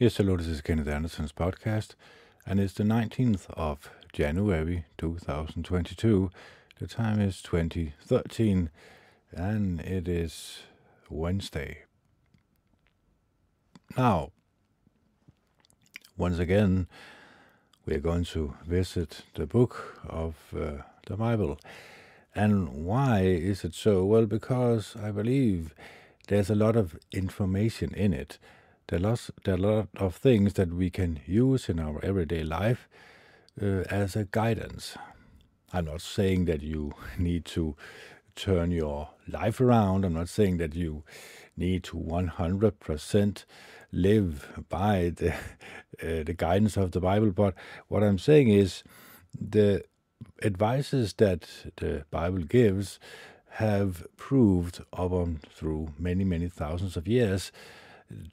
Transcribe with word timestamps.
Yes, 0.00 0.18
hello, 0.18 0.36
this 0.36 0.46
is 0.46 0.60
Kenneth 0.60 0.86
Anderson's 0.86 1.32
podcast, 1.32 1.96
and 2.46 2.60
it's 2.60 2.74
the 2.74 2.84
19th 2.84 3.50
of 3.54 3.90
January 4.12 4.84
2022. 4.96 6.30
The 6.78 6.86
time 6.86 7.20
is 7.20 7.42
2013, 7.42 8.70
and 9.32 9.80
it 9.80 10.06
is 10.06 10.60
Wednesday. 11.10 11.78
Now, 13.96 14.30
once 16.16 16.38
again, 16.38 16.86
we 17.84 17.96
are 17.96 18.00
going 18.00 18.22
to 18.26 18.54
visit 18.64 19.22
the 19.34 19.46
book 19.46 20.00
of 20.08 20.36
uh, 20.56 20.82
the 21.08 21.16
Bible. 21.16 21.58
And 22.36 22.86
why 22.86 23.22
is 23.22 23.64
it 23.64 23.74
so? 23.74 24.04
Well, 24.04 24.26
because 24.26 24.94
I 24.94 25.10
believe 25.10 25.74
there's 26.28 26.50
a 26.50 26.54
lot 26.54 26.76
of 26.76 26.96
information 27.10 27.92
in 27.94 28.12
it 28.12 28.38
there 28.88 29.06
are, 29.06 29.16
there 29.44 29.54
are 29.54 29.58
a 29.58 29.60
lot 29.60 29.88
of 29.96 30.16
things 30.16 30.54
that 30.54 30.72
we 30.72 30.90
can 30.90 31.20
use 31.26 31.68
in 31.68 31.78
our 31.78 32.02
everyday 32.02 32.42
life 32.42 32.88
uh, 33.60 33.82
as 33.90 34.16
a 34.16 34.24
guidance. 34.24 34.96
I'm 35.72 35.84
not 35.84 36.00
saying 36.00 36.46
that 36.46 36.62
you 36.62 36.94
need 37.18 37.44
to 37.46 37.76
turn 38.34 38.70
your 38.70 39.10
life 39.28 39.60
around. 39.60 40.04
I'm 40.04 40.14
not 40.14 40.28
saying 40.30 40.56
that 40.58 40.74
you 40.74 41.04
need 41.56 41.84
to 41.84 41.96
100% 41.96 43.44
live 43.92 44.64
by 44.68 45.12
the 45.14 45.32
uh, 46.02 46.22
the 46.24 46.34
guidance 46.34 46.76
of 46.76 46.92
the 46.92 47.00
Bible. 47.00 47.30
But 47.30 47.54
what 47.88 48.02
I'm 48.02 48.18
saying 48.18 48.48
is 48.48 48.84
the 49.38 49.84
advices 50.42 51.12
that 51.14 51.48
the 51.76 52.04
Bible 52.10 52.44
gives 52.44 52.98
have 53.52 54.06
proved 54.16 54.82
on 54.92 55.40
through 55.50 55.88
many 55.98 56.24
many 56.24 56.48
thousands 56.48 56.96
of 56.96 57.08
years 57.08 57.50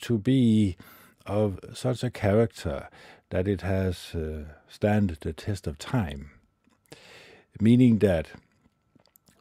to 0.01 0.17
be 0.17 0.77
of 1.25 1.59
such 1.73 2.03
a 2.03 2.09
character 2.09 2.89
that 3.29 3.47
it 3.47 3.61
has 3.61 4.13
uh, 4.13 4.43
stand 4.67 5.17
the 5.21 5.33
test 5.33 5.67
of 5.67 5.77
time, 5.77 6.31
meaning 7.59 7.99
that 7.99 8.27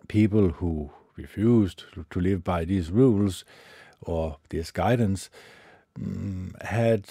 people 0.08 0.50
who 0.50 0.90
refused 1.16 1.84
to 2.10 2.20
live 2.20 2.42
by 2.42 2.64
these 2.64 2.90
rules 2.90 3.44
or 4.00 4.38
this 4.48 4.70
guidance 4.70 5.30
um, 5.96 6.54
had, 6.62 7.04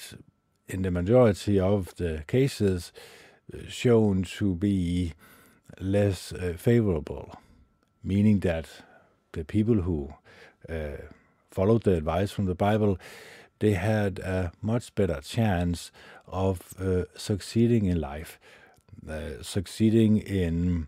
in 0.68 0.82
the 0.82 0.92
majority 0.92 1.60
of 1.60 1.96
the 1.96 2.24
cases, 2.28 2.92
shown 3.68 4.24
to 4.24 4.56
be 4.56 5.14
less 5.80 6.32
uh, 6.34 6.54
favorable, 6.58 7.40
meaning 8.04 8.40
that 8.40 8.68
the 9.34 9.44
people 9.44 9.82
who 9.82 10.14
uh, 10.70 10.98
followed 11.54 11.84
the 11.84 11.94
advice 11.96 12.32
from 12.32 12.46
the 12.46 12.56
Bible, 12.56 12.98
they 13.59 13.73
had 13.73 14.20
a 14.20 14.52
much 14.62 14.94
better 14.96 15.22
chance 15.22 15.92
of 16.28 16.73
uh, 16.82 17.04
succeeding 17.16 17.86
in 17.86 18.02
life, 18.02 18.40
uh, 19.08 19.42
succeeding 19.42 20.18
in 20.18 20.88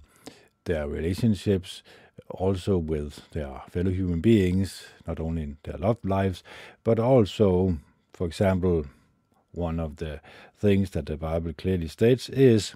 their 0.66 0.88
relationships, 0.88 1.84
also 2.30 2.78
with 2.78 3.30
their 3.32 3.62
fellow 3.70 3.92
human 3.92 4.20
beings, 4.20 4.86
not 5.08 5.20
only 5.20 5.44
in 5.44 5.58
their 5.64 5.78
love 5.78 5.98
lives, 6.04 6.44
but 6.84 7.00
also, 7.00 7.78
for 8.14 8.26
example, 8.26 8.86
one 9.52 9.80
of 9.80 9.98
the 9.98 10.20
things 10.58 10.90
that 10.92 11.06
the 11.06 11.18
Bible 11.18 11.54
clearly 11.54 11.88
states 11.88 12.30
is 12.30 12.76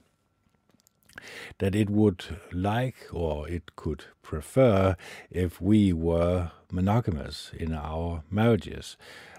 that 1.60 1.76
it 1.76 1.90
would 1.90 2.26
like 2.52 3.08
or 3.12 3.48
it 3.48 3.76
could 3.76 4.06
prefer 4.22 4.96
if 5.30 5.62
we 5.62 5.94
were 5.94 6.52
monogamous 6.72 7.52
in 7.58 7.74
our 7.74 8.24
marriages. 8.30 8.98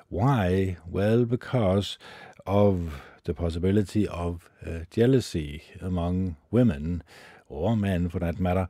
Why? 0.09 0.77
Well, 0.87 1.25
because 1.25 1.99
of 2.47 3.03
the 3.25 3.35
possibility 3.35 4.09
of 4.09 4.51
uh, 4.67 4.81
jealousy 4.91 5.63
among 5.81 6.37
women 6.51 7.03
or 7.49 7.77
men 7.77 8.09
for 8.09 8.19
that 8.19 8.41
matter. 8.41 8.69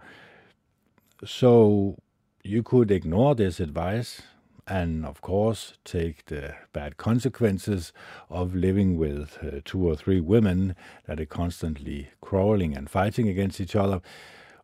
So 1.24 1.96
you 2.42 2.62
could 2.62 2.90
ignore 2.90 3.34
this 3.34 3.60
advice 3.60 4.22
and 4.70 5.04
of 5.04 5.20
course 5.20 5.74
take 5.84 6.26
the 6.26 6.54
bad 6.72 6.96
consequences 6.96 7.92
of 8.30 8.54
living 8.54 8.96
with 8.96 9.36
uh, 9.42 9.60
two 9.64 9.84
or 9.86 9.96
three 9.96 10.20
women 10.20 10.76
that 11.06 11.20
are 11.20 11.26
constantly 11.26 12.08
quarreling 12.20 12.76
and 12.76 12.88
fighting 12.88 13.28
against 13.28 13.60
each 13.60 13.74
other. 13.74 14.00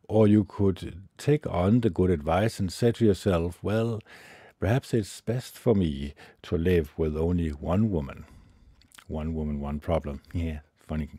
Or 0.07 0.25
you 0.25 0.45
could 0.45 1.03
take 1.17 1.45
on 1.45 1.81
the 1.81 1.89
good 1.89 2.09
advice 2.09 2.57
and 2.57 2.71
say 2.71 2.93
to 2.93 3.05
yourself, 3.05 3.59
well, 3.61 3.99
perhaps 4.61 4.93
it's 4.93 5.19
best 5.19 5.57
for 5.57 5.75
me 5.75 6.13
to 6.43 6.57
live 6.57 6.93
with 6.97 7.17
only 7.17 7.49
one 7.49 7.91
woman. 7.91 8.23
One 9.07 9.35
woman, 9.35 9.59
one 9.59 9.81
problem. 9.81 10.21
Yeah, 10.33 10.59
funny. 10.87 11.09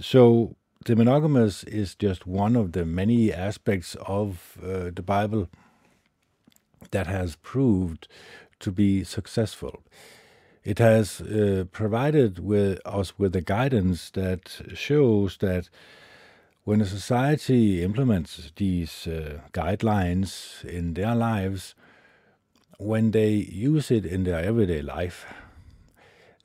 So 0.00 0.56
the 0.84 0.96
monogamous 0.96 1.62
is 1.64 1.94
just 1.94 2.26
one 2.26 2.56
of 2.56 2.72
the 2.72 2.84
many 2.84 3.32
aspects 3.32 3.96
of 4.06 4.58
uh, 4.60 4.90
the 4.92 5.02
Bible 5.04 5.48
that 6.90 7.06
has 7.06 7.36
proved 7.36 8.08
to 8.60 8.70
be 8.70 9.04
successful. 9.04 9.82
It 10.64 10.78
has 10.78 11.20
uh, 11.20 11.64
provided 11.72 12.38
with 12.38 12.80
us 12.84 13.18
with 13.18 13.32
the 13.32 13.40
guidance 13.40 14.10
that 14.10 14.60
shows 14.74 15.38
that 15.38 15.70
when 16.64 16.80
a 16.82 16.86
society 16.86 17.82
implements 17.82 18.52
these 18.56 19.06
uh, 19.06 19.40
guidelines 19.52 20.62
in 20.64 20.94
their 20.94 21.14
lives, 21.14 21.74
when 22.78 23.10
they 23.10 23.30
use 23.30 23.90
it 23.90 24.04
in 24.04 24.24
their 24.24 24.40
everyday 24.40 24.82
life, 24.82 25.24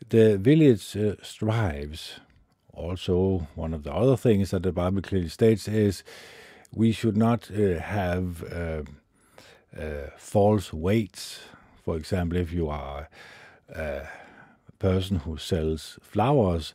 the 0.09 0.37
village 0.37 0.95
uh, 0.95 1.15
strives. 1.21 2.19
Also, 2.73 3.47
one 3.55 3.73
of 3.73 3.83
the 3.83 3.93
other 3.93 4.17
things 4.17 4.51
that 4.51 4.63
the 4.63 4.71
Bible 4.71 5.01
clearly 5.01 5.29
states 5.29 5.67
is 5.67 6.03
we 6.73 6.91
should 6.91 7.15
not 7.17 7.49
uh, 7.51 7.79
have 7.79 8.43
uh, 9.79 10.09
false 10.17 10.73
weights. 10.73 11.39
For 11.83 11.97
example, 11.97 12.37
if 12.37 12.51
you 12.51 12.69
are 12.69 13.09
a 13.69 14.07
person 14.79 15.17
who 15.19 15.37
sells 15.37 15.99
flowers, 16.01 16.73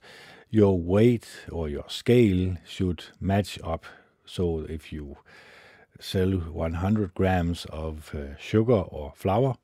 your 0.50 0.78
weight 0.78 1.27
or 1.50 1.69
your 1.69 1.84
scale 1.89 2.56
should 2.66 3.05
match 3.21 3.59
up. 3.62 3.84
So 4.25 4.66
if 4.69 4.93
you 4.93 5.19
sell 5.99 6.31
100 6.31 7.15
grams 7.15 7.66
of 7.66 8.15
uh, 8.15 8.37
sugar 8.39 8.72
or 8.89 9.12
flour, 9.15 9.56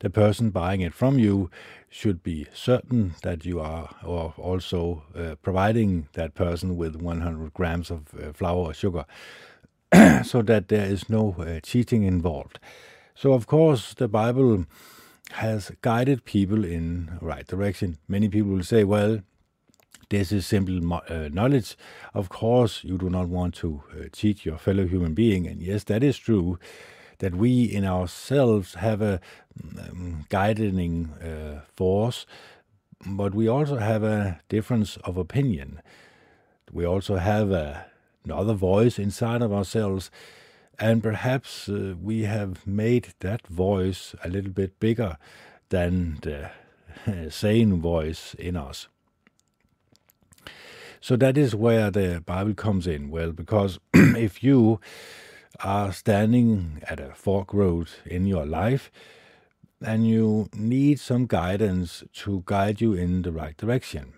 the 0.00 0.10
person 0.10 0.50
buying 0.50 0.80
it 0.80 0.92
from 0.92 1.18
you 1.18 1.50
should 1.88 2.22
be 2.22 2.46
certain 2.52 3.14
that 3.22 3.44
you 3.44 3.60
are 3.60 3.94
or 4.04 4.34
also 4.36 5.04
uh, 5.16 5.36
providing 5.42 6.08
that 6.14 6.34
person 6.34 6.76
with 6.76 6.96
100 6.96 7.54
grams 7.54 7.90
of 7.90 8.02
uh, 8.20 8.32
flour 8.32 8.66
or 8.68 8.74
sugar 8.74 9.04
so 10.24 10.42
that 10.42 10.68
there 10.68 10.86
is 10.86 11.08
no 11.08 11.34
uh, 11.38 11.60
cheating 11.60 12.02
involved. 12.04 12.58
So, 13.14 13.32
of 13.32 13.46
course, 13.46 13.94
the 13.94 14.08
Bible 14.08 14.64
has 15.32 15.70
guided 15.82 16.24
people 16.24 16.64
in 16.64 17.18
right 17.20 17.46
direction. 17.46 17.98
Many 18.08 18.28
people 18.28 18.52
will 18.52 18.64
say, 18.64 18.84
well, 18.84 19.20
this 20.08 20.32
is 20.32 20.46
simple 20.46 20.94
uh, 21.08 21.28
knowledge. 21.32 21.76
Of 22.14 22.28
course, 22.28 22.84
you 22.84 22.98
do 22.98 23.08
not 23.08 23.28
want 23.28 23.54
to 23.56 23.82
uh, 23.92 24.04
cheat 24.12 24.44
your 24.44 24.58
fellow 24.58 24.86
human 24.86 25.14
being. 25.14 25.46
And 25.46 25.62
yes, 25.62 25.84
that 25.84 26.02
is 26.02 26.18
true, 26.18 26.58
that 27.18 27.34
we 27.34 27.64
in 27.64 27.84
ourselves 27.84 28.74
have 28.74 29.00
a 29.00 29.20
um, 29.78 30.26
guiding 30.28 31.12
uh, 31.12 31.62
force, 31.74 32.26
but 33.06 33.34
we 33.34 33.48
also 33.48 33.76
have 33.76 34.02
a 34.02 34.40
difference 34.48 34.96
of 35.04 35.16
opinion. 35.16 35.80
We 36.70 36.84
also 36.86 37.16
have 37.16 37.50
a 37.50 37.86
another 38.24 38.54
voice 38.54 38.98
inside 38.98 39.42
of 39.42 39.52
ourselves. 39.52 40.10
And 40.78 41.02
perhaps 41.02 41.68
uh, 41.68 41.94
we 42.00 42.22
have 42.22 42.66
made 42.66 43.14
that 43.20 43.46
voice 43.46 44.14
a 44.24 44.28
little 44.28 44.50
bit 44.50 44.80
bigger 44.80 45.16
than 45.68 46.18
the 46.22 46.50
sane 47.30 47.80
voice 47.80 48.34
in 48.34 48.56
us. 48.56 48.88
So 51.00 51.16
that 51.16 51.36
is 51.36 51.54
where 51.54 51.90
the 51.90 52.22
Bible 52.24 52.54
comes 52.54 52.86
in. 52.86 53.10
Well, 53.10 53.32
because 53.32 53.80
if 53.94 54.44
you 54.44 54.80
are 55.60 55.92
standing 55.92 56.80
at 56.88 57.00
a 57.00 57.12
fork 57.14 57.52
road 57.52 57.88
in 58.06 58.26
your 58.26 58.46
life 58.46 58.90
and 59.84 60.06
you 60.06 60.48
need 60.54 61.00
some 61.00 61.26
guidance 61.26 62.04
to 62.12 62.44
guide 62.46 62.80
you 62.80 62.92
in 62.92 63.22
the 63.22 63.32
right 63.32 63.56
direction, 63.56 64.12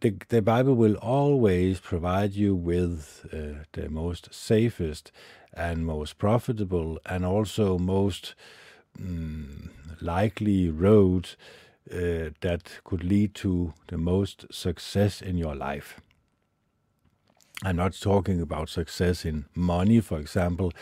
the, 0.00 0.14
the 0.28 0.42
Bible 0.42 0.74
will 0.74 0.96
always 0.96 1.80
provide 1.80 2.32
you 2.34 2.54
with 2.54 3.26
uh, 3.32 3.64
the 3.72 3.88
most 3.88 4.32
safest 4.34 5.12
and 5.52 5.86
most 5.86 6.18
profitable 6.18 6.98
and 7.06 7.24
also 7.24 7.78
most 7.78 8.34
um, 9.00 9.70
likely 10.00 10.68
road 10.70 11.30
uh, 11.92 12.30
that 12.40 12.80
could 12.84 13.04
lead 13.04 13.34
to 13.36 13.74
the 13.88 13.98
most 13.98 14.46
success 14.52 15.22
in 15.22 15.36
your 15.36 15.54
life. 15.54 16.00
I'm 17.62 17.76
not 17.76 17.94
talking 17.98 18.40
about 18.40 18.68
success 18.68 19.24
in 19.24 19.46
money, 19.54 20.00
for 20.00 20.18
example, 20.18 20.72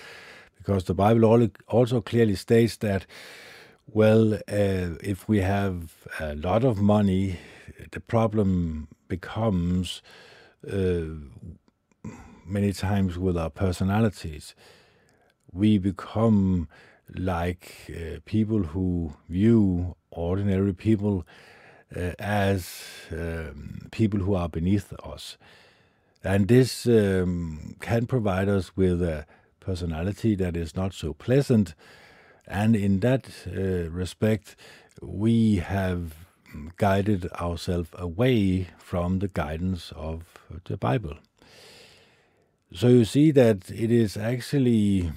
because 0.57 0.85
the 0.85 0.95
Bible 0.95 1.49
also 1.69 2.01
clearly 2.01 2.35
states 2.37 2.77
that 2.79 3.07
Well, 3.87 4.35
uh, 4.35 4.97
if 5.03 5.29
we 5.29 5.41
have 5.41 6.09
a 6.21 6.35
lot 6.35 6.65
of 6.65 6.81
money, 6.81 7.39
the 7.91 8.01
problem 8.01 8.89
becomes 9.17 10.03
uh, 10.77 11.05
many 12.47 12.73
times 12.73 13.19
with 13.19 13.37
our 13.37 13.51
personalities. 13.51 14.55
We 15.53 15.79
become 15.79 16.69
like 17.15 17.67
uh, 17.91 18.21
people 18.25 18.63
who 18.73 19.13
view 19.29 19.97
ordinary 20.11 20.73
people 20.73 21.27
uh, 21.95 22.13
as 22.19 22.63
um, 23.11 23.89
people 23.91 24.21
who 24.21 24.35
are 24.35 24.49
beneath 24.49 24.93
us. 25.15 25.37
And 26.25 26.49
this 26.49 26.87
um, 26.87 27.77
can 27.81 28.07
provide 28.07 28.49
us 28.49 28.77
with 28.77 29.03
a 29.03 29.27
personality 29.61 30.35
that 30.37 30.57
is 30.57 30.75
not 30.75 30.95
so 30.95 31.13
pleasant. 31.13 31.75
And 32.47 32.75
in 32.75 33.01
that 33.01 33.25
uh, 33.47 33.91
respect, 33.91 34.57
we 35.03 35.57
have 35.57 36.01
guided 36.77 37.31
ourselves 37.33 37.91
away 37.95 38.69
from 38.79 39.19
the 39.19 39.29
guidance 39.29 39.93
of 39.95 40.25
the 40.65 40.77
Bible. 40.77 41.17
So 42.75 42.89
you 42.89 43.05
see 43.05 43.31
that 43.33 43.71
it 43.71 43.91
is 43.91 44.17
actually 44.17 45.13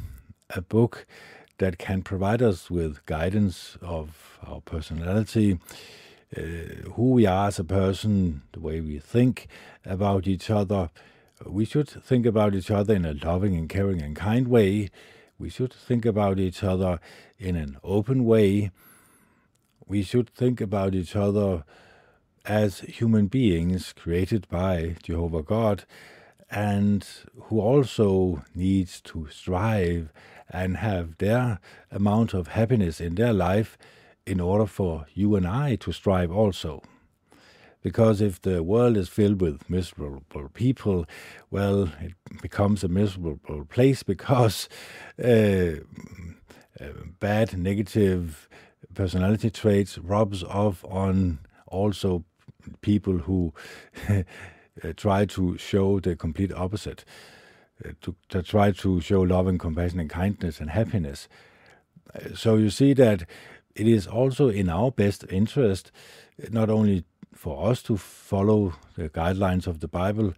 a 0.50 0.62
book 0.62 1.06
that 1.58 1.78
can 1.78 2.02
provide 2.02 2.42
us 2.42 2.70
with 2.70 3.06
guidance 3.06 3.78
of 3.82 4.40
our 4.46 4.62
personality, 4.62 5.60
uh, 6.36 6.42
who 6.94 7.12
we 7.12 7.26
are 7.26 7.48
as 7.48 7.60
a 7.60 7.64
person, 7.64 8.42
the 8.52 8.60
way 8.60 8.82
we 8.82 9.00
think 9.00 9.48
about 9.86 10.28
each 10.28 10.50
other. 10.50 10.90
We 11.46 11.66
should 11.66 11.90
think 11.90 12.26
about 12.26 12.56
each 12.56 12.72
other 12.72 12.94
in 12.94 13.06
a 13.06 13.14
loving 13.14 13.56
and 13.56 13.70
caring 13.70 14.02
and 14.02 14.16
kind 14.16 14.48
way. 14.48 14.90
We 15.38 15.50
should 15.50 15.74
think 15.74 16.06
about 16.06 16.40
each 16.40 16.64
other 16.64 17.00
in 17.38 17.56
an 17.56 17.78
open 17.84 18.26
way. 18.26 18.72
We 19.88 20.02
should 20.02 20.30
think 20.30 20.62
about 20.62 20.96
each 20.96 21.16
other 21.16 21.64
as 22.46 22.80
human 22.80 23.28
beings 23.28 23.94
created 23.94 24.48
by 24.50 24.96
Jehovah 25.04 25.44
God 25.44 25.86
and 26.50 27.08
who 27.44 27.60
also 27.60 28.44
needs 28.54 29.02
to 29.02 29.28
strive 29.30 30.12
and 30.50 30.78
have 30.78 31.18
their 31.18 31.60
amount 31.92 32.34
of 32.34 32.48
happiness 32.50 33.00
in 33.00 33.16
their 33.16 33.34
life 33.34 33.78
in 34.26 34.40
order 34.40 34.66
for 34.66 35.06
you 35.14 35.36
and 35.36 35.48
I 35.48 35.76
to 35.78 35.92
strive 35.92 36.32
also. 36.32 36.82
Because 37.82 38.22
if 38.22 38.42
the 38.42 38.64
world 38.64 38.98
is 38.98 39.10
filled 39.10 39.40
with 39.42 39.70
miserable 39.70 40.50
people, 40.54 41.06
well, 41.52 41.92
it 42.02 42.14
becomes 42.42 42.84
a 42.84 42.88
miserable 42.88 43.66
place 43.70 44.02
because 44.14 44.68
uh, 45.24 45.82
uh, 46.80 46.88
bad, 47.20 47.58
negative 47.58 48.50
personality 48.96 49.50
traits 49.50 49.98
rubs 49.98 50.44
off 50.44 50.84
on 50.86 51.40
also 51.68 52.24
people 52.82 53.20
who 53.20 53.54
uh, 54.10 54.24
try 54.96 55.26
to 55.26 55.58
show 55.58 56.00
the 56.00 56.16
complete 56.16 56.54
opposite. 56.54 57.06
Uh, 57.84 57.90
to, 58.00 58.16
to 58.30 58.42
try 58.42 58.72
to 58.72 59.02
show 59.02 59.20
love 59.20 59.48
and 59.48 59.60
compassion 59.60 60.00
and 60.00 60.10
kindness 60.10 60.62
and 60.62 60.70
happiness. 60.70 61.28
Uh, 62.14 62.34
so 62.34 62.56
you 62.56 62.70
see 62.70 62.94
that 62.94 63.26
it 63.76 63.86
is 63.86 64.08
also 64.08 64.48
in 64.48 64.70
our 64.70 64.92
best 64.92 65.26
interest, 65.30 65.92
not 66.52 66.70
only 66.70 67.04
for 67.34 67.70
us 67.70 67.84
to 67.84 67.98
follow 67.98 68.76
the 68.96 69.10
guidelines 69.10 69.68
of 69.68 69.82
the 69.82 69.90
Bible, 69.90 70.34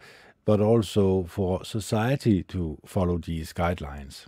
but 0.45 0.59
also 0.59 1.25
for 1.29 1.63
society 1.63 2.41
to 2.41 2.79
follow 2.87 3.19
these 3.19 3.53
guidelines. 3.53 4.25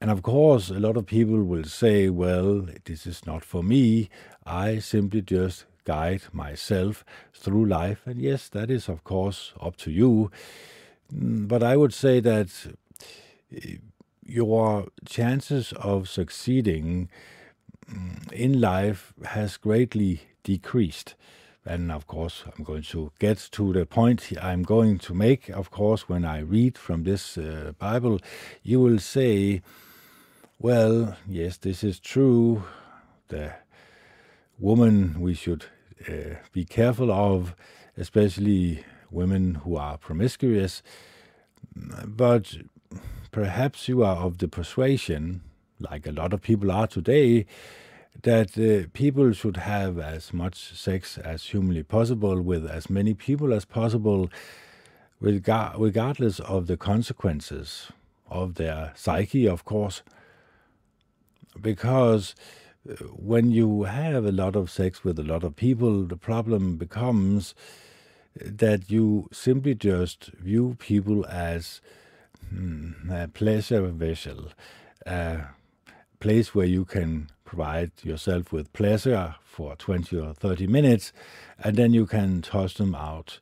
And 0.00 0.10
of 0.10 0.22
course, 0.22 0.70
a 0.70 0.80
lot 0.80 0.96
of 0.96 1.04
people 1.04 1.42
will 1.44 1.64
say, 1.64 2.08
well, 2.08 2.66
this 2.86 3.06
is 3.06 3.26
not 3.26 3.44
for 3.44 3.62
me. 3.62 4.08
I 4.46 4.78
simply 4.78 5.20
just 5.20 5.66
guide 5.84 6.22
myself 6.32 7.04
through 7.34 7.66
life. 7.66 8.00
And 8.06 8.20
yes, 8.20 8.48
that 8.48 8.70
is, 8.70 8.88
of 8.88 9.04
course, 9.04 9.52
up 9.60 9.76
to 9.78 9.90
you. 9.90 10.30
Mm, 11.14 11.48
but 11.48 11.62
I 11.62 11.76
would 11.76 11.92
say 11.92 12.20
that 12.20 12.48
eh, 13.54 13.76
your 14.24 14.86
chances 15.04 15.72
of 15.72 16.08
succeeding 16.08 17.10
mm, 17.92 18.32
in 18.32 18.58
life 18.58 19.12
has 19.24 19.58
greatly 19.58 20.22
decreased. 20.44 21.14
And 21.66 21.92
of 21.92 22.06
course, 22.06 22.44
I'm 22.46 22.64
going 22.64 22.82
to 22.84 23.12
get 23.18 23.48
to 23.52 23.72
the 23.74 23.84
point 23.84 24.32
I'm 24.40 24.62
going 24.62 24.98
to 25.00 25.14
make. 25.14 25.50
Of 25.50 25.70
course, 25.70 26.08
when 26.08 26.24
I 26.24 26.38
read 26.38 26.78
from 26.78 27.04
this 27.04 27.36
uh, 27.36 27.72
Bible, 27.78 28.18
you 28.62 28.80
will 28.80 28.98
say, 28.98 29.60
well, 30.60 31.16
yes, 31.26 31.56
this 31.56 31.82
is 31.82 31.98
true. 31.98 32.64
The 33.28 33.54
woman 34.58 35.18
we 35.18 35.32
should 35.32 35.64
uh, 36.06 36.36
be 36.52 36.66
careful 36.66 37.10
of, 37.10 37.54
especially 37.96 38.84
women 39.10 39.54
who 39.56 39.76
are 39.76 39.96
promiscuous, 39.96 40.82
but 42.04 42.58
perhaps 43.30 43.88
you 43.88 44.04
are 44.04 44.16
of 44.16 44.36
the 44.36 44.48
persuasion, 44.48 45.40
like 45.78 46.06
a 46.06 46.12
lot 46.12 46.34
of 46.34 46.42
people 46.42 46.70
are 46.70 46.86
today, 46.86 47.46
that 48.22 48.58
uh, 48.58 48.86
people 48.92 49.32
should 49.32 49.56
have 49.56 49.98
as 49.98 50.34
much 50.34 50.78
sex 50.78 51.16
as 51.16 51.42
humanly 51.42 51.82
possible 51.82 52.42
with 52.42 52.68
as 52.68 52.90
many 52.90 53.14
people 53.14 53.54
as 53.54 53.64
possible, 53.64 54.28
regardless 55.20 56.38
of 56.40 56.66
the 56.66 56.76
consequences 56.76 57.90
of 58.28 58.56
their 58.56 58.92
psyche, 58.94 59.48
of 59.48 59.64
course. 59.64 60.02
Because 61.60 62.34
uh, 62.88 62.94
when 63.06 63.50
you 63.50 63.84
have 63.84 64.24
a 64.24 64.32
lot 64.32 64.56
of 64.56 64.70
sex 64.70 65.04
with 65.04 65.18
a 65.18 65.24
lot 65.24 65.44
of 65.44 65.56
people, 65.56 66.04
the 66.04 66.16
problem 66.16 66.76
becomes 66.76 67.54
that 68.36 68.90
you 68.90 69.28
simply 69.32 69.74
just 69.74 70.26
view 70.32 70.76
people 70.78 71.26
as 71.26 71.80
hmm, 72.48 72.92
a 73.10 73.28
pleasure 73.28 73.86
vessel, 73.88 74.48
a 75.06 75.42
place 76.20 76.54
where 76.54 76.66
you 76.66 76.84
can 76.84 77.28
provide 77.44 77.90
yourself 78.02 78.52
with 78.52 78.72
pleasure 78.72 79.34
for 79.42 79.74
20 79.76 80.16
or 80.16 80.34
30 80.34 80.66
minutes, 80.66 81.12
and 81.58 81.76
then 81.76 81.92
you 81.92 82.06
can 82.06 82.42
toss 82.42 82.74
them 82.74 82.94
out 82.94 83.40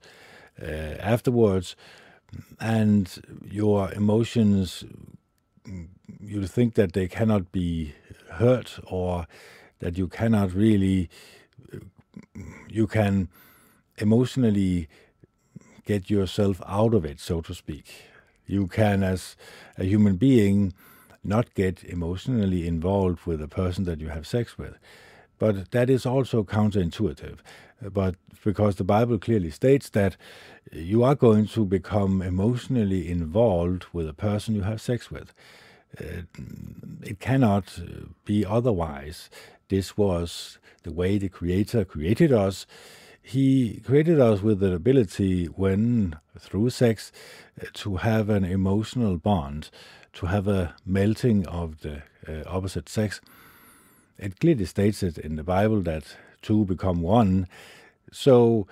uh, 0.61 0.65
afterwards. 0.65 1.77
And 2.61 3.11
your 3.45 3.93
emotions, 3.93 4.85
you 6.21 6.47
think 6.47 6.75
that 6.75 6.93
they 6.93 7.09
cannot 7.09 7.53
be 7.53 7.95
hurt 8.33 8.79
or 8.87 9.27
that 9.81 9.97
you 9.97 10.09
cannot 10.09 10.53
really, 10.53 11.09
you 12.69 12.87
can 12.87 13.29
emotionally 13.99 14.89
get 15.85 16.11
yourself 16.11 16.61
out 16.67 16.95
of 16.95 17.05
it, 17.05 17.21
so 17.21 17.41
to 17.41 17.55
speak. 17.55 17.87
You 18.47 18.67
can, 18.67 19.03
as 19.03 19.37
a 19.77 19.85
human 19.85 20.17
being, 20.17 20.73
not 21.23 21.55
get 21.55 21.85
emotionally 21.85 22.67
involved 22.67 23.27
with 23.27 23.41
the 23.41 23.49
person 23.49 23.85
that 23.85 24.01
you 24.01 24.09
have 24.09 24.27
sex 24.27 24.57
with. 24.57 24.79
But 25.39 25.71
that 25.71 25.89
is 25.91 26.07
also 26.07 26.43
counterintuitive. 26.43 27.39
But 27.81 28.17
because 28.45 28.77
the 28.77 28.85
Bible 28.85 29.19
clearly 29.19 29.51
states 29.51 29.91
that 29.91 30.17
you 30.73 31.05
are 31.05 31.15
going 31.15 31.47
to 31.49 31.65
become 31.65 32.23
emotionally 32.23 33.09
involved 33.09 33.87
with 33.93 34.09
a 34.09 34.15
person 34.15 34.55
you 34.55 34.63
have 34.63 34.81
sex 34.81 35.11
with. 35.11 35.33
Uh, 36.01 36.23
it 37.03 37.21
cannot 37.21 37.81
be 38.25 38.45
otherwise. 38.45 39.31
This 39.69 39.97
was 39.97 40.59
the 40.83 40.93
way 40.93 41.19
the 41.19 41.29
Creator 41.29 41.85
created 41.85 42.33
us 42.33 42.67
he 43.29 43.83
created 43.85 44.19
us 44.21 44.41
with 44.41 44.61
the 44.61 44.73
ability, 44.73 45.45
when 45.45 46.17
through 46.39 46.71
sex, 46.71 47.13
to 47.75 47.97
have 47.97 48.31
an 48.31 48.43
emotional 48.43 49.19
bond, 49.19 49.69
to 50.15 50.27
have 50.27 50.49
a 50.49 50.75
melting 50.87 51.47
of 51.47 51.83
the 51.83 52.05
uh, 52.27 52.45
opposite 52.47 52.89
sex. 52.89 53.21
It 54.17 54.41
clearly 54.41 54.65
states 54.65 55.03
it 55.03 55.19
in 55.19 55.37
the 55.37 55.45
Bible 55.45 55.83
that 55.83 56.17
two 56.41 56.65
become 56.65 57.03
one. 57.03 57.49
So, 58.11 58.67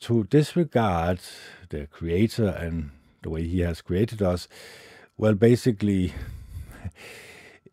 to 0.00 0.24
disregard 0.24 1.20
the 1.68 1.86
Creator 1.86 2.48
and 2.48 2.90
the 3.22 3.30
way 3.30 3.46
He 3.46 3.60
has 3.60 3.82
created 3.82 4.20
us, 4.20 4.48
well, 5.16 5.34
basically, 5.34 6.12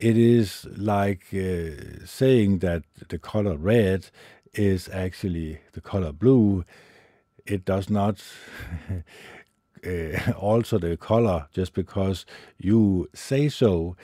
it 0.04 0.18
is 0.18 0.68
like 0.76 1.24
uh, 1.34 2.06
saying 2.06 2.60
that 2.60 2.84
the 3.08 3.18
color 3.18 3.56
red 3.56 4.10
is 4.54 4.90
actually 4.90 5.60
the 5.72 5.80
color 5.80 6.12
blue. 6.12 6.66
It 7.46 7.64
does 7.64 7.90
not 7.90 8.22
uh, 9.88 10.32
alter 10.34 10.78
the 10.78 10.98
color 10.98 11.48
just 11.54 11.74
because 11.74 12.26
you 12.58 13.10
say 13.14 13.48
so. 13.48 13.96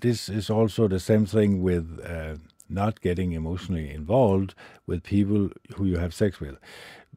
This 0.00 0.28
is 0.28 0.48
also 0.48 0.86
the 0.86 1.00
same 1.00 1.26
thing 1.26 1.60
with 1.60 1.98
uh, 2.04 2.36
not 2.68 3.00
getting 3.00 3.32
emotionally 3.32 3.90
involved 3.90 4.54
with 4.86 5.02
people 5.02 5.50
who 5.74 5.86
you 5.86 5.98
have 5.98 6.14
sex 6.14 6.38
with. 6.38 6.56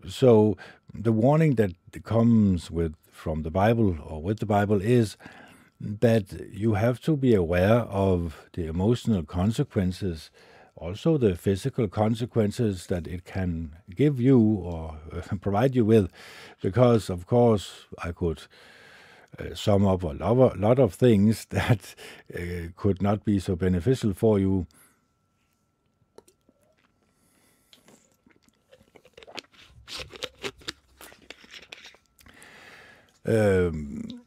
So 0.08 0.58
the 0.96 1.12
warning 1.12 1.56
that 1.56 1.74
comes 2.04 2.72
with 2.72 2.96
from 3.12 3.44
the 3.44 3.52
Bible 3.52 3.98
or 4.04 4.20
with 4.20 4.40
the 4.40 4.48
Bible 4.48 4.82
is 4.82 5.16
but 5.84 6.34
you 6.52 6.76
have 6.76 7.02
to 7.02 7.18
be 7.18 7.36
aware 7.36 7.82
of 7.82 8.48
the 8.54 8.68
emotional 8.68 9.24
consequences, 9.24 10.32
also 10.76 11.18
the 11.18 11.36
physical 11.36 11.88
consequences 11.90 12.88
that 12.88 13.08
it 13.08 13.26
can 13.26 13.76
give 13.96 14.20
you 14.22 14.40
or 14.40 14.98
provide 15.42 15.76
you 15.76 15.86
with, 15.86 16.12
because 16.62 17.10
of 17.10 17.28
course 17.28 17.86
I 18.04 18.12
could. 18.12 18.44
Uh, 19.40 19.56
sum 19.56 19.84
up 19.88 20.04
a 20.04 20.10
lot, 20.10 20.60
lot 20.60 20.78
of 20.78 20.94
things 20.94 21.46
that 21.50 21.96
uh, 22.36 22.68
could 22.76 23.02
not 23.02 23.26
be 23.26 23.40
so 23.40 23.56
beneficial 23.56 24.14
for 24.14 24.38
you 24.38 24.68
Um, 33.26 34.23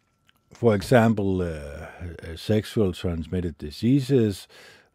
for 0.57 0.75
example, 0.75 1.43
uh, 1.43 1.45
uh, 1.47 2.37
sexual 2.37 2.93
transmitted 2.93 3.59
diseases, 3.59 4.49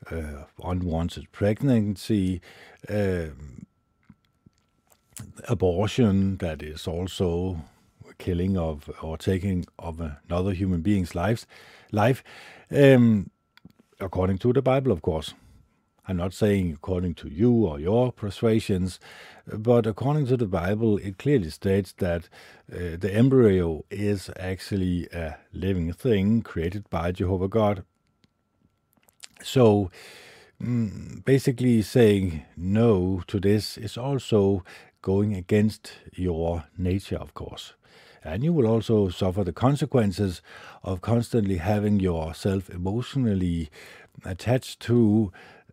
uh, 0.09 0.45
unwanted 0.63 1.31
pregnancy, 1.31 2.41
um, 2.89 3.67
abortion, 5.47 6.37
that 6.37 6.63
is 6.63 6.87
also 6.87 7.61
killing 8.17 8.57
of 8.57 8.89
or 9.03 9.17
taking 9.17 9.65
of 9.77 10.01
another 10.01 10.51
human 10.51 10.81
being's 10.81 11.13
life, 11.13 11.45
life, 11.91 12.23
um, 12.71 13.29
according 13.99 14.39
to 14.39 14.53
the 14.53 14.63
Bible, 14.63 14.91
of 14.91 15.03
course. 15.03 15.35
I'm 16.11 16.17
not 16.17 16.33
saying 16.33 16.73
according 16.73 17.13
to 17.15 17.29
you 17.29 17.65
or 17.65 17.79
your 17.79 18.11
persuasions, 18.11 18.99
but 19.47 19.87
according 19.87 20.27
to 20.27 20.35
the 20.35 20.45
Bible, 20.45 20.97
it 20.97 21.17
clearly 21.17 21.49
states 21.49 21.93
that 21.99 22.27
uh, 22.69 22.97
the 22.99 23.09
embryo 23.13 23.85
is 23.89 24.29
actually 24.37 25.07
a 25.13 25.37
living 25.53 25.93
thing 25.93 26.41
created 26.41 26.89
by 26.89 27.13
Jehovah 27.13 27.47
God. 27.47 27.85
So, 29.41 29.89
mm, 30.61 31.23
basically, 31.23 31.81
saying 31.81 32.43
no 32.57 33.23
to 33.27 33.39
this 33.39 33.77
is 33.77 33.97
also 33.97 34.65
going 35.01 35.33
against 35.33 35.93
your 36.13 36.65
nature, 36.77 37.19
of 37.19 37.33
course. 37.33 37.75
And 38.21 38.43
you 38.43 38.51
will 38.51 38.67
also 38.67 39.07
suffer 39.07 39.45
the 39.45 39.53
consequences 39.53 40.41
of 40.83 40.99
constantly 40.99 41.57
having 41.57 42.01
yourself 42.01 42.69
emotionally 42.69 43.69
attached 44.25 44.79
to 44.81 45.31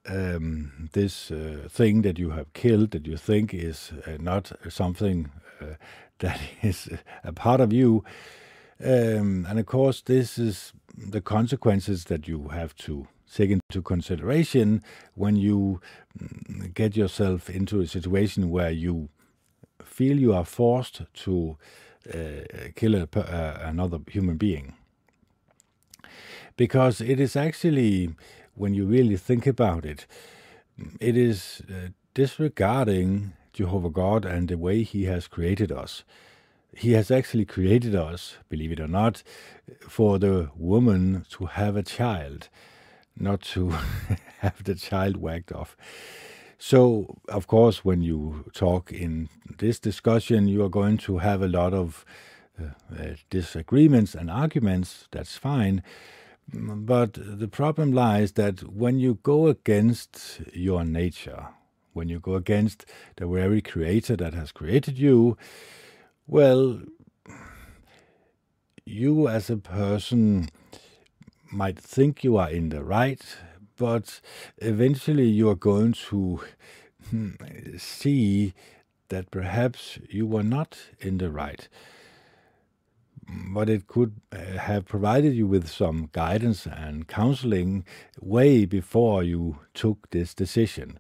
um, 0.09 0.89
this 0.93 1.31
uh, 1.31 1.69
thing 1.69 2.03
that 2.03 2.19
you 2.19 2.31
have 2.31 2.53
killed 2.53 2.91
that 2.93 3.07
you 3.07 3.17
think 3.17 3.53
is 3.55 3.93
uh, 4.07 4.17
not 4.19 4.53
something 4.69 5.31
uh, 5.61 5.75
that 6.19 6.41
is 6.63 6.89
a 7.25 7.33
part 7.33 7.61
of 7.61 7.73
you. 7.73 8.05
Um, 8.85 9.47
and 9.49 9.59
of 9.59 9.67
course, 9.67 10.03
this 10.03 10.39
is 10.39 10.73
the 10.97 11.21
consequences 11.21 12.05
that 12.05 12.27
you 12.27 12.49
have 12.49 12.75
to 12.77 13.07
take 13.33 13.51
into 13.51 13.83
consideration 13.83 14.83
when 15.15 15.37
you 15.37 15.81
mm, 16.19 16.75
get 16.75 16.97
yourself 16.97 17.51
into 17.51 17.81
a 17.81 17.87
situation 17.87 18.51
where 18.51 18.71
you 18.71 19.09
feel 19.85 20.19
you 20.19 20.33
are 20.33 20.45
forced 20.45 21.03
to 21.13 21.57
uh, 22.13 22.69
kill 22.75 22.95
a, 22.95 23.09
uh, 23.17 23.59
another 23.63 23.99
human 24.09 24.37
being. 24.37 24.75
Because 26.57 27.01
it 27.01 27.21
is 27.21 27.37
actually 27.37 28.11
when 28.59 28.75
you 28.75 28.85
really 28.85 29.17
think 29.17 29.47
about 29.47 29.85
it, 29.85 30.07
it 31.01 31.17
is 31.17 31.63
uh, 31.71 31.89
disregarding 32.15 33.33
Jehovah 33.53 33.91
God 33.91 34.25
and 34.25 34.49
the 34.49 34.59
way 34.59 34.83
He 34.83 35.05
has 35.05 35.29
created 35.29 35.73
us. 35.73 36.05
He 36.77 36.93
has 36.93 37.11
actually 37.11 37.45
created 37.45 37.95
us, 37.95 38.37
believe 38.49 38.73
it 38.73 38.81
or 38.81 38.89
not, 38.89 39.23
for 39.81 40.19
the 40.19 40.51
woman 40.57 41.25
to 41.31 41.47
have 41.47 41.77
a 41.77 41.83
child, 41.83 42.49
not 43.17 43.41
to 43.43 43.71
have 44.39 44.63
the 44.65 44.75
child 44.75 45.17
whacked 45.17 45.53
off. 45.53 45.77
So, 46.59 47.19
of 47.29 47.47
course, 47.47 47.85
when 47.85 48.03
you 48.03 48.45
talk 48.53 48.93
in 48.93 49.29
this 49.59 49.79
discussion, 49.79 50.49
you 50.49 50.65
are 50.65 50.69
going 50.69 50.99
to 50.99 51.19
have 51.19 51.41
a 51.41 51.49
lot 51.49 51.73
of 51.73 52.05
uh, 52.61 52.71
uh, 52.93 53.15
disagreements 53.31 54.15
and 54.15 54.29
arguments. 54.31 55.07
That's 55.13 55.37
fine. 55.37 55.83
But 56.53 57.13
the 57.15 57.49
problem 57.49 57.93
lies 57.93 58.33
that 58.33 58.73
when 58.73 58.99
you 58.99 59.19
go 59.23 59.49
against 59.49 60.41
your 60.55 60.85
nature, 60.85 61.49
when 61.93 62.09
you 62.09 62.21
go 62.21 62.35
against 62.35 62.87
the 63.17 63.27
very 63.27 63.61
creator 63.61 64.17
that 64.17 64.33
has 64.33 64.51
created 64.53 64.99
you, 64.99 65.37
well, 66.27 66.81
you 68.87 69.29
as 69.29 69.51
a 69.51 69.59
person 69.59 70.49
might 71.53 71.79
think 71.79 72.25
you 72.25 72.37
are 72.39 72.51
in 72.51 72.71
the 72.71 72.83
right, 72.83 73.23
but 73.77 74.21
eventually 74.59 75.27
you 75.27 75.51
are 75.51 75.55
going 75.55 75.93
to 75.93 76.41
hmm, 77.11 77.31
see 77.77 78.55
that 79.09 79.31
perhaps 79.31 79.99
you 80.09 80.27
were 80.27 80.43
not 80.43 80.79
in 81.01 81.19
the 81.19 81.31
right 81.31 81.69
but 83.29 83.69
it 83.69 83.87
could 83.87 84.21
uh, 84.33 84.37
have 84.59 84.87
provided 84.87 85.35
you 85.35 85.47
with 85.47 85.69
some 85.69 86.09
guidance 86.13 86.67
and 86.67 87.09
counseling 87.09 87.85
way 88.21 88.65
before 88.65 89.23
you 89.23 89.59
took 89.75 90.11
this 90.11 90.35
decision, 90.35 90.99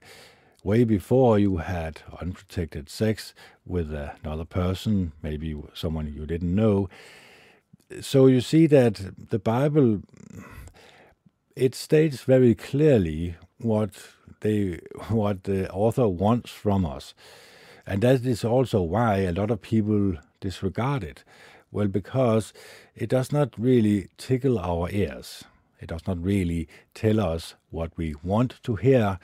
way 0.62 0.84
before 0.84 1.38
you 1.38 1.58
had 1.58 2.02
unprotected 2.20 2.90
sex 2.90 3.34
with 3.64 3.92
another 3.92 4.44
person, 4.44 5.12
maybe 5.22 5.56
someone 5.72 6.12
you 6.12 6.26
didn't 6.26 6.54
know. 6.54 6.88
So 8.00 8.26
you 8.26 8.42
see 8.42 8.66
that 8.66 9.00
the 9.30 9.38
Bible 9.38 10.02
it 11.56 11.74
states 11.74 12.22
very 12.22 12.54
clearly 12.54 13.36
what 13.58 13.90
they 14.40 14.80
what 15.08 15.44
the 15.44 15.70
author 15.70 16.06
wants 16.06 16.50
from 16.50 16.84
us. 16.84 17.14
And 17.86 18.02
that 18.02 18.26
is 18.26 18.44
also 18.44 18.82
why 18.82 19.20
a 19.20 19.32
lot 19.32 19.50
of 19.50 19.62
people 19.62 20.16
disregard 20.40 21.02
it 21.02 21.24
well, 21.70 21.88
because 21.88 22.52
it 22.94 23.08
does 23.08 23.32
not 23.32 23.58
really 23.58 24.08
tickle 24.16 24.58
our 24.58 24.90
ears. 24.90 25.44
It 25.80 25.88
does 25.88 26.06
not 26.06 26.22
really 26.22 26.68
tell 26.94 27.20
us 27.20 27.54
what 27.70 27.92
we 27.96 28.14
want 28.22 28.60
to 28.64 28.76
hear. 28.76 29.18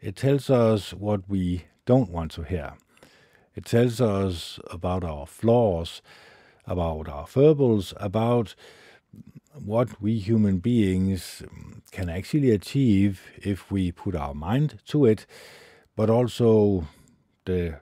It 0.00 0.16
tells 0.16 0.48
us 0.50 0.92
what 0.92 1.28
we 1.28 1.64
don't 1.86 2.10
want 2.10 2.30
to 2.32 2.42
hear. 2.42 2.74
It 3.54 3.64
tells 3.64 4.00
us 4.00 4.60
about 4.70 5.02
our 5.02 5.26
flaws, 5.26 6.00
about 6.66 7.08
our 7.08 7.26
foibles, 7.26 7.94
about 7.96 8.54
what 9.52 10.00
we 10.00 10.18
human 10.18 10.58
beings 10.58 11.42
can 11.90 12.08
actually 12.08 12.50
achieve 12.50 13.22
if 13.38 13.70
we 13.70 13.90
put 13.90 14.14
our 14.14 14.34
mind 14.34 14.78
to 14.86 15.04
it, 15.04 15.26
but 15.96 16.08
also 16.08 16.86
the 17.46 17.80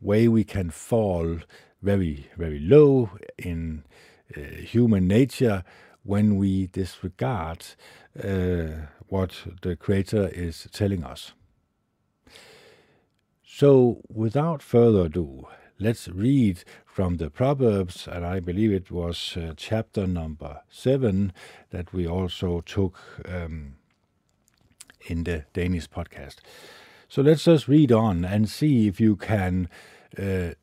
way 0.00 0.26
we 0.26 0.42
can 0.42 0.70
fall 0.70 1.38
very, 1.82 2.28
very 2.36 2.58
low 2.58 3.10
in 3.38 3.84
uh, 4.36 4.40
human 4.40 5.06
nature 5.06 5.64
when 6.02 6.36
we 6.36 6.66
disregard 6.68 7.64
uh, 8.22 8.86
what 9.08 9.32
the 9.62 9.76
Creator 9.76 10.28
is 10.28 10.68
telling 10.72 11.04
us. 11.04 11.32
So, 13.44 14.02
without 14.08 14.62
further 14.62 15.06
ado, 15.06 15.48
let's 15.78 16.08
read 16.08 16.64
from 16.84 17.16
the 17.16 17.30
Proverbs, 17.30 18.08
and 18.08 18.24
I 18.24 18.40
believe 18.40 18.72
it 18.72 18.90
was 18.90 19.36
uh, 19.36 19.54
chapter 19.56 20.06
number 20.06 20.62
seven 20.68 21.32
that 21.70 21.92
we 21.92 22.06
also 22.06 22.60
took 22.60 22.98
um, 23.28 23.76
in 25.06 25.24
the 25.24 25.44
Danish 25.52 25.88
podcast. 25.88 26.36
So 27.08 27.22
let's 27.22 27.44
just 27.44 27.68
read 27.68 27.92
on 27.92 28.24
and 28.24 28.48
see 28.48 28.88
if 28.88 29.00
you 29.00 29.16
can 29.16 29.68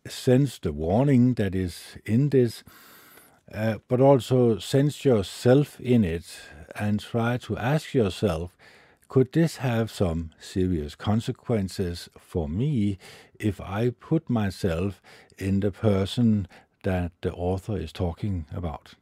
sense 0.07 0.60
the 0.60 0.72
warning 0.72 1.36
that 1.36 1.55
is 1.55 1.98
in 2.05 2.29
this, 2.29 2.63
uh, 3.53 3.77
but 3.88 4.01
also 4.01 4.57
sense 4.57 5.05
yourself 5.05 5.79
in 5.79 6.03
it 6.03 6.25
and 6.75 7.00
try 7.00 7.38
to 7.38 7.57
ask 7.57 7.93
yourself 7.93 8.57
could 9.13 9.31
this 9.31 9.57
have 9.57 9.91
some 9.91 10.31
serious 10.39 10.95
consequences 10.95 12.10
for 12.17 12.50
me 12.50 12.98
if 13.39 13.62
I 13.62 13.91
put 13.91 14.27
myself 14.27 15.03
in 15.38 15.60
the 15.60 15.72
person 15.72 16.48
that 16.83 17.12
the 17.22 17.31
author 17.31 17.77
is 17.77 17.91
talking 17.91 18.48
about? 18.51 18.95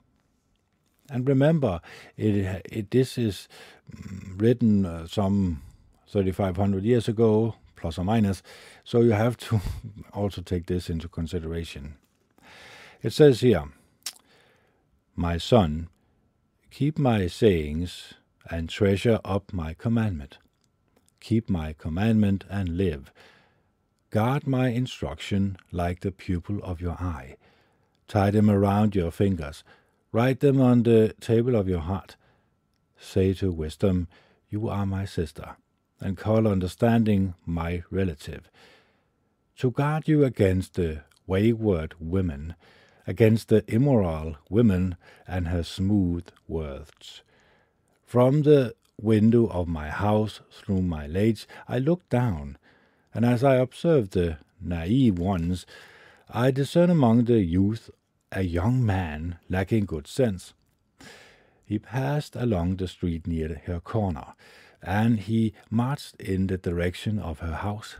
And 1.09 1.25
remember, 1.25 1.79
it, 2.17 2.61
it 2.69 2.91
this 2.91 3.17
is 3.17 3.47
written 4.35 4.85
uh, 4.85 5.07
some 5.07 5.61
3,500 6.09 6.83
years 6.83 7.07
ago, 7.07 7.55
plus 7.81 7.97
or 7.97 8.05
minus. 8.05 8.41
So 8.83 9.01
you 9.01 9.11
have 9.11 9.35
to 9.37 9.59
also 10.13 10.41
take 10.41 10.67
this 10.67 10.89
into 10.89 11.09
consideration. 11.09 11.95
It 13.01 13.11
says 13.11 13.41
here, 13.41 13.65
My 15.15 15.37
son, 15.37 15.89
keep 16.69 16.97
my 16.97 17.27
sayings 17.27 18.13
and 18.49 18.69
treasure 18.69 19.19
up 19.25 19.51
my 19.51 19.73
commandment. 19.73 20.37
Keep 21.19 21.49
my 21.49 21.73
commandment 21.73 22.45
and 22.49 22.77
live. 22.77 23.11
Guard 24.11 24.47
my 24.47 24.69
instruction 24.69 25.57
like 25.71 26.01
the 26.01 26.11
pupil 26.11 26.59
of 26.63 26.81
your 26.81 26.93
eye. 26.93 27.37
Tie 28.07 28.31
them 28.31 28.49
around 28.49 28.95
your 28.95 29.11
fingers. 29.11 29.63
Write 30.11 30.41
them 30.41 30.59
on 30.59 30.83
the 30.83 31.15
table 31.21 31.55
of 31.55 31.69
your 31.69 31.79
heart. 31.79 32.17
Say 32.99 33.33
to 33.35 33.51
wisdom, 33.51 34.07
You 34.49 34.67
are 34.67 34.85
my 34.85 35.05
sister, 35.05 35.55
and 36.01 36.17
call 36.17 36.47
understanding 36.47 37.35
my 37.45 37.83
relative. 37.89 38.49
To 39.57 39.71
guard 39.71 40.07
you 40.07 40.25
against 40.25 40.73
the 40.73 41.03
wayward 41.27 41.93
women, 41.99 42.55
against 43.07 43.49
the 43.49 43.63
immoral 43.73 44.35
women 44.49 44.97
and 45.27 45.47
her 45.47 45.63
smooth 45.63 46.27
words. 46.47 47.21
From 48.03 48.41
the 48.41 48.75
window 48.99 49.47
of 49.47 49.67
my 49.67 49.89
house 49.89 50.41
through 50.51 50.81
my 50.81 51.07
lates 51.07 51.45
I 51.67 51.77
looked 51.77 52.09
down, 52.09 52.57
and 53.13 53.23
as 53.23 53.43
I 53.43 53.55
observed 53.55 54.11
the 54.11 54.37
naive 54.59 55.17
ones, 55.17 55.65
I 56.29 56.51
discern 56.51 56.89
among 56.89 57.25
the 57.25 57.41
youth 57.41 57.89
a 58.31 58.43
young 58.43 58.85
man 58.85 59.37
lacking 59.49 59.85
good 59.85 60.07
sense. 60.07 60.53
He 61.65 61.79
passed 61.79 62.35
along 62.35 62.77
the 62.77 62.87
street 62.87 63.27
near 63.27 63.61
her 63.65 63.79
corner, 63.79 64.33
and 64.81 65.19
he 65.19 65.53
marched 65.69 66.15
in 66.15 66.47
the 66.47 66.57
direction 66.57 67.19
of 67.19 67.39
her 67.39 67.55
house. 67.55 67.97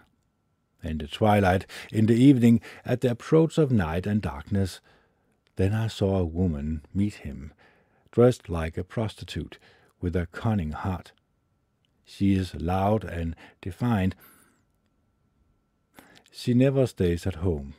In 0.84 0.98
the 0.98 1.08
twilight, 1.08 1.66
in 1.92 2.08
the 2.08 2.16
evening, 2.16 2.60
at 2.84 3.02
the 3.02 3.12
approach 3.12 3.58
of 3.58 3.72
night 3.72 4.08
and 4.08 4.22
darkness, 4.22 4.82
then 5.58 5.74
I 5.74 5.88
saw 5.88 6.18
a 6.18 6.26
woman 6.26 6.84
meet 6.94 7.16
him, 7.16 7.54
dressed 8.12 8.50
like 8.50 8.78
a 8.78 8.84
prostitute, 8.84 9.60
with 10.00 10.16
a 10.16 10.26
cunning 10.32 10.72
heart. 10.72 11.12
She 12.04 12.34
is 12.34 12.56
loud 12.56 13.04
and 13.04 13.36
defiant. 13.62 14.16
She 16.32 16.54
never 16.56 16.88
stays 16.88 17.28
at 17.28 17.36
home. 17.36 17.76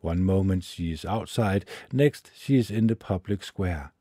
One 0.00 0.24
moment 0.24 0.64
she 0.64 0.92
is 0.92 1.04
outside, 1.04 1.66
next 1.92 2.30
she 2.34 2.56
is 2.56 2.70
in 2.70 2.86
the 2.86 2.96
public 2.96 3.44
square. 3.44 3.92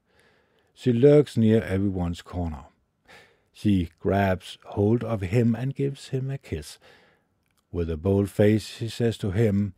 She 0.73 0.93
lurks 0.93 1.35
near 1.35 1.61
everyone's 1.61 2.21
corner. 2.21 2.68
She 3.61 3.89
grabs 3.99 4.57
hold 4.67 5.03
of 5.03 5.19
him 5.19 5.53
and 5.53 5.75
gives 5.75 6.09
him 6.09 6.31
a 6.31 6.37
kiss. 6.37 6.79
With 7.73 7.89
a 7.89 7.97
bold 7.97 8.29
face, 8.29 8.65
she 8.65 8.87
says 8.87 9.17
to 9.17 9.31
him, 9.31 9.73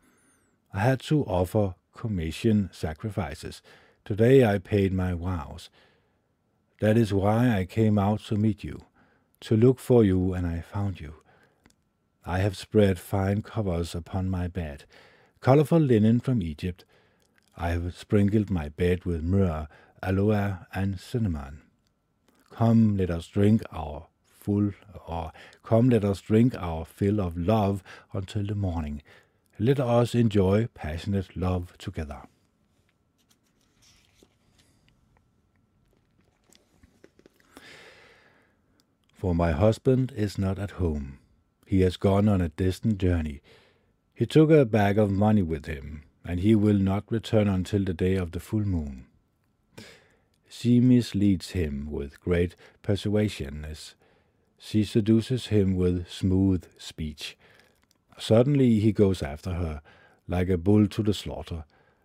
I 0.71 0.81
had 0.81 0.99
to 1.09 1.23
offer 1.23 1.73
communion 1.91 2.69
sacrifices. 2.71 3.63
Today 4.05 4.45
I 4.45 4.59
paid 4.59 4.93
my 4.93 5.13
vows. 5.13 5.71
That 6.79 6.95
is 6.95 7.11
why 7.11 7.57
I 7.57 7.65
came 7.65 7.97
out 7.97 8.19
to 8.25 8.35
meet 8.35 8.63
you, 8.63 8.83
to 9.39 9.57
look 9.57 9.79
for 9.79 10.03
you, 10.03 10.31
and 10.35 10.45
I 10.45 10.61
found 10.61 10.99
you. 10.99 11.15
I 12.23 12.37
have 12.37 12.55
spread 12.55 12.99
fine 12.99 13.41
covers 13.41 13.95
upon 13.95 14.29
my 14.29 14.47
bed, 14.47 14.83
colorful 15.39 15.79
linen 15.79 16.19
from 16.19 16.43
Egypt. 16.43 16.85
I 17.57 17.69
have 17.69 17.97
sprinkled 17.97 18.51
my 18.51 18.69
bed 18.69 19.05
with 19.05 19.23
myrrh, 19.23 19.67
aloe, 20.03 20.59
and 20.71 20.99
cinnamon. 20.99 21.63
Come, 22.51 22.97
let 22.97 23.09
us 23.09 23.27
drink 23.27 23.63
our 23.71 24.07
full, 24.25 24.71
or 25.07 25.31
come, 25.63 25.89
let 25.89 26.05
us 26.05 26.21
drink 26.21 26.55
our 26.55 26.85
fill 26.85 27.19
of 27.19 27.37
love 27.37 27.83
until 28.13 28.45
the 28.45 28.55
morning. 28.55 29.01
Let 29.57 29.79
us 29.79 30.13
enjoy 30.13 30.67
passionate 30.73 31.35
love 31.35 31.77
together. 31.77 32.21
for 39.21 39.35
my 39.35 39.51
husband 39.51 40.11
is 40.15 40.39
not 40.39 40.57
at 40.57 40.71
home. 40.71 41.19
He 41.67 41.81
has 41.81 41.95
gone 41.95 42.27
on 42.27 42.41
a 42.41 42.49
distant 42.49 42.97
journey. 42.97 43.43
He 44.15 44.25
took 44.25 44.49
a 44.49 44.65
bag 44.65 44.97
of 44.97 45.11
money 45.11 45.43
with 45.43 45.67
him, 45.67 46.01
and 46.25 46.39
he 46.39 46.55
will 46.55 46.79
not 46.79 47.03
return 47.11 47.47
until 47.47 47.83
the 47.83 47.93
day 47.93 48.15
of 48.15 48.31
the 48.31 48.39
full 48.39 48.65
moon. 48.65 49.05
She 50.53 50.81
misleads 50.81 51.51
him 51.51 51.87
with 51.89 52.19
great 52.19 52.57
persuasion, 52.81 53.63
as 53.63 53.95
she 54.57 54.83
seduces 54.83 55.47
him 55.47 55.77
with 55.77 56.09
smooth 56.09 56.65
speech. 56.77 57.37
Suddenly 58.19 58.81
he 58.81 58.91
goes 58.91 59.23
after 59.23 59.53
her, 59.53 59.81
like 60.27 60.49
a 60.49 60.57
bull 60.57 60.87
to 60.87 61.03
the 61.03 61.13
slaughter, 61.13 61.63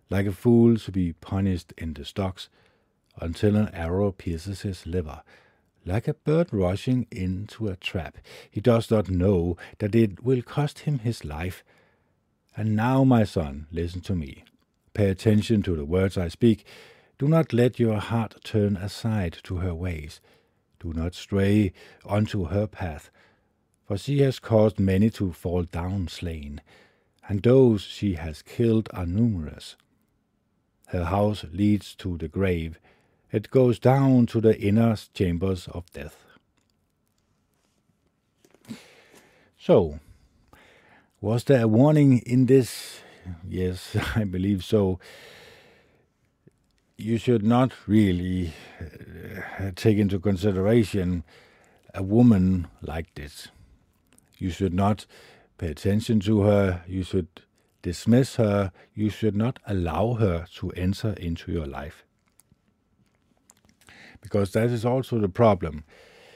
like 0.09 0.25
a 0.25 0.31
fool 0.31 0.77
to 0.77 0.91
be 0.93 1.11
punished 1.11 1.73
in 1.77 1.93
the 1.93 2.05
stocks, 2.05 2.47
until 3.19 3.57
an 3.57 3.67
arrow 3.73 4.13
pierces 4.13 4.61
his 4.61 4.87
liver, 4.87 5.23
like 5.85 6.07
a 6.07 6.13
bird 6.13 6.47
rushing 6.53 7.05
into 7.11 7.67
a 7.67 7.75
trap. 7.75 8.17
He 8.49 8.61
does 8.61 8.89
not 8.89 9.09
know 9.09 9.57
that 9.79 9.93
it 9.93 10.23
will 10.23 10.41
cost 10.41 10.79
him 10.79 10.99
his 10.99 11.25
life. 11.25 11.65
And 12.55 12.77
now, 12.77 13.03
my 13.03 13.25
son, 13.25 13.67
listen 13.73 13.99
to 14.01 14.15
me. 14.15 14.45
Pay 14.93 15.09
attention 15.09 15.63
to 15.63 15.75
the 15.75 15.85
words 15.85 16.17
I 16.17 16.29
speak. 16.29 16.65
Do 17.19 17.27
not 17.27 17.51
let 17.53 17.79
your 17.79 17.99
heart 17.99 18.35
turn 18.43 18.77
aside 18.77 19.37
to 19.43 19.57
her 19.57 19.73
ways. 19.73 20.21
Do 20.79 20.93
not 20.93 21.15
stray 21.15 21.73
onto 22.05 22.45
her 22.45 22.67
path, 22.67 23.09
for 23.85 23.97
she 23.97 24.19
has 24.19 24.39
caused 24.39 24.79
many 24.79 25.09
to 25.11 25.31
fall 25.31 25.63
down 25.63 26.07
slain, 26.09 26.61
and 27.27 27.41
those 27.41 27.81
she 27.81 28.13
has 28.13 28.41
killed 28.43 28.89
are 28.93 29.07
numerous. 29.07 29.75
Her 30.87 31.05
house 31.05 31.43
leads 31.51 31.95
to 31.95 32.17
the 32.17 32.27
grave, 32.27 32.79
it 33.31 33.51
goes 33.51 33.77
down 33.77 34.25
to 34.27 34.39
the 34.39 34.57
inner 34.59 34.95
chambers 35.13 35.67
of 35.67 35.91
death. 35.91 36.23
So, 39.59 39.99
was 41.19 41.43
there 41.43 41.63
a 41.63 41.67
warning 41.67 42.19
in 42.19 42.45
this? 42.45 43.01
Yes, 43.45 43.97
I 44.15 44.23
believe 44.23 44.63
so. 44.63 44.99
You 46.97 47.17
should 47.17 47.43
not 47.43 47.73
really 47.85 48.53
uh, 48.81 49.71
take 49.75 49.99
into 49.99 50.19
consideration 50.19 51.23
a 51.93 52.01
woman 52.01 52.67
like 52.81 53.13
this. 53.13 53.49
You 54.37 54.49
should 54.49 54.73
not 54.73 55.05
pay 55.59 55.67
attention 55.67 56.19
to 56.21 56.41
her. 56.41 56.81
You 56.87 57.03
should 57.03 57.27
dismiss 57.83 58.37
her. 58.37 58.71
You 58.95 59.11
should 59.11 59.35
not 59.35 59.59
allow 59.67 60.13
her 60.15 60.47
to 60.55 60.71
enter 60.71 61.13
into 61.13 61.51
your 61.51 61.67
life 61.67 62.03
because 64.21 64.51
that 64.51 64.69
is 64.69 64.85
also 64.85 65.19
the 65.19 65.29
problem. 65.29 65.83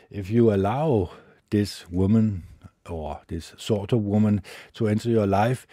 If 0.10 0.30
you 0.30 0.54
allow 0.54 1.12
this 1.50 1.90
woman 1.90 2.44
or 2.90 3.22
this 3.28 3.54
sort 3.58 3.92
of 3.94 4.02
woman 4.04 4.42
to 4.76 4.88
enter 4.88 5.10
your 5.10 5.28
life, 5.28 5.68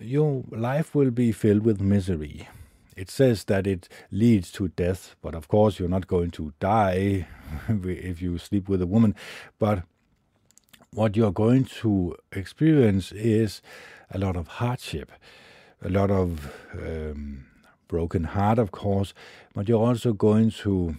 your 0.00 0.44
life 0.50 0.94
will 0.94 1.10
be 1.10 1.32
filled 1.32 1.64
with 1.64 1.80
misery. 1.80 2.48
It 2.96 3.10
says 3.10 3.44
that 3.44 3.66
it 3.66 3.88
leads 4.10 4.50
to 4.52 4.68
death, 4.68 5.16
but 5.20 5.34
of 5.34 5.48
course, 5.48 5.78
you're 5.78 5.88
not 5.88 6.06
going 6.06 6.30
to 6.32 6.52
die 6.60 7.26
if 7.68 8.22
you 8.22 8.38
sleep 8.38 8.68
with 8.68 8.80
a 8.82 8.86
woman. 8.86 9.14
But 9.58 9.82
what 10.92 11.16
you're 11.16 11.32
going 11.32 11.64
to 11.64 12.16
experience 12.32 13.10
is 13.12 13.60
a 14.10 14.18
lot 14.18 14.36
of 14.36 14.46
hardship, 14.46 15.10
a 15.82 15.88
lot 15.88 16.10
of 16.10 16.52
um, 16.72 17.46
broken 17.88 18.24
heart, 18.24 18.58
of 18.58 18.70
course, 18.70 19.12
but 19.54 19.68
you're 19.68 19.84
also 19.84 20.12
going 20.12 20.50
to 20.50 20.96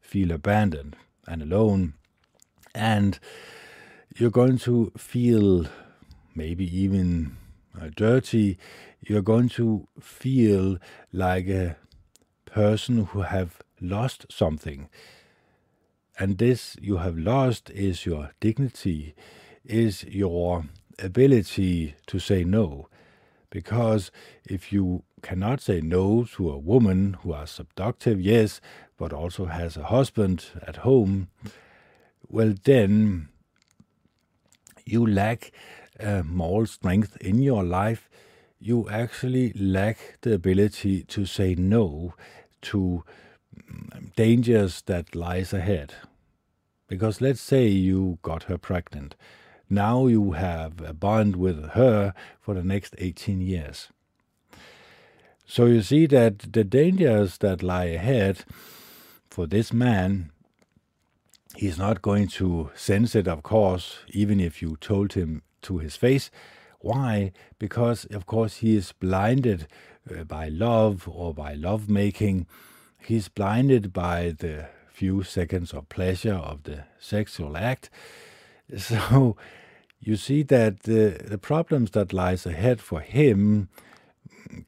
feel 0.00 0.30
abandoned 0.30 0.96
and 1.26 1.42
alone. 1.42 1.94
And 2.74 3.18
you're 4.16 4.30
going 4.30 4.58
to 4.58 4.92
feel 4.96 5.66
maybe 6.34 6.64
even 6.78 7.36
dirty. 7.94 8.58
You're 9.00 9.22
going 9.22 9.48
to 9.50 9.88
feel 10.00 10.78
like 11.12 11.48
a 11.48 11.76
person 12.44 13.06
who 13.06 13.22
have 13.22 13.60
lost 13.80 14.26
something. 14.30 14.88
And 16.18 16.38
this 16.38 16.76
you 16.80 16.98
have 16.98 17.18
lost 17.18 17.70
is 17.70 18.06
your 18.06 18.30
dignity, 18.40 19.14
is 19.64 20.04
your 20.04 20.66
ability 20.98 21.94
to 22.06 22.18
say 22.18 22.44
no. 22.44 22.88
Because 23.50 24.10
if 24.44 24.72
you 24.72 25.02
cannot 25.22 25.60
say 25.60 25.80
no 25.80 26.24
to 26.36 26.50
a 26.50 26.58
woman 26.58 27.14
who 27.22 27.32
are 27.32 27.46
seductive, 27.46 28.20
yes, 28.20 28.60
but 28.96 29.12
also 29.12 29.46
has 29.46 29.76
a 29.76 29.84
husband 29.84 30.46
at 30.66 30.76
home, 30.76 31.28
well, 32.28 32.54
then 32.64 33.28
you 34.84 35.06
lack 35.06 35.52
moral 36.24 36.66
strength 36.66 37.16
in 37.20 37.42
your 37.42 37.64
life. 37.64 38.08
You 38.60 38.88
actually 38.88 39.52
lack 39.54 40.18
the 40.22 40.34
ability 40.34 41.02
to 41.04 41.26
say 41.26 41.54
no 41.54 42.14
to 42.62 43.04
mm, 43.56 44.14
dangers 44.14 44.82
that 44.82 45.14
lies 45.14 45.52
ahead. 45.52 45.94
Because 46.86 47.20
let's 47.20 47.40
say 47.40 47.66
you 47.66 48.18
got 48.22 48.44
her 48.44 48.58
pregnant. 48.58 49.16
Now 49.68 50.06
you 50.06 50.32
have 50.32 50.80
a 50.82 50.92
bond 50.92 51.36
with 51.36 51.70
her 51.70 52.14
for 52.40 52.54
the 52.54 52.62
next 52.62 52.94
18 52.98 53.40
years. 53.40 53.88
So 55.46 55.66
you 55.66 55.82
see 55.82 56.06
that 56.06 56.52
the 56.52 56.64
dangers 56.64 57.38
that 57.38 57.62
lie 57.62 57.86
ahead 57.86 58.44
for 59.28 59.46
this 59.46 59.72
man, 59.72 60.30
he's 61.56 61.78
not 61.78 62.02
going 62.02 62.28
to 62.28 62.70
sense 62.74 63.14
it, 63.14 63.26
of 63.26 63.42
course, 63.42 63.98
even 64.08 64.40
if 64.40 64.62
you 64.62 64.76
told 64.80 65.14
him 65.14 65.42
to 65.62 65.78
his 65.78 65.96
face. 65.96 66.30
Why? 66.80 67.32
Because, 67.58 68.04
of 68.06 68.26
course, 68.26 68.56
he 68.56 68.76
is 68.76 68.92
blinded 68.92 69.68
uh, 70.10 70.24
by 70.24 70.48
love 70.48 71.08
or 71.08 71.32
by 71.34 71.54
lovemaking. 71.54 72.46
he's 73.04 73.28
blinded 73.28 73.92
by 73.92 74.34
the 74.38 74.68
few 74.90 75.22
seconds 75.22 75.72
of 75.72 75.88
pleasure 75.88 76.34
of 76.34 76.62
the 76.64 76.84
sexual 76.98 77.56
act. 77.56 77.90
So 78.78 79.36
you 80.00 80.16
see 80.16 80.42
that 80.44 80.84
the, 80.84 81.20
the 81.28 81.38
problems 81.38 81.90
that 81.90 82.12
lies 82.12 82.46
ahead 82.46 82.80
for 82.80 83.00
him 83.00 83.68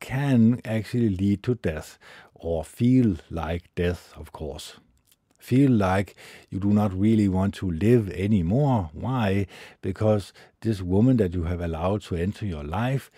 can 0.01 0.61
actually 0.65 1.09
lead 1.11 1.43
to 1.45 1.55
death 1.55 1.99
or 2.35 2.65
feel 2.65 3.17
like 3.31 3.75
death, 3.75 4.13
of 4.17 4.33
course. 4.33 4.75
Feel 5.45 5.73
like 5.73 6.17
you 6.49 6.59
do 6.59 6.71
not 6.71 6.99
really 6.99 7.29
want 7.29 7.53
to 7.57 7.71
live 7.71 8.09
anymore. 8.13 8.89
Why? 8.95 9.47
Because 9.83 10.33
this 10.63 10.81
woman 10.81 11.19
that 11.19 11.35
you 11.35 11.43
have 11.45 11.61
allowed 11.61 12.01
to 12.05 12.17
enter 12.17 12.47
your 12.47 12.65
life 12.65 13.11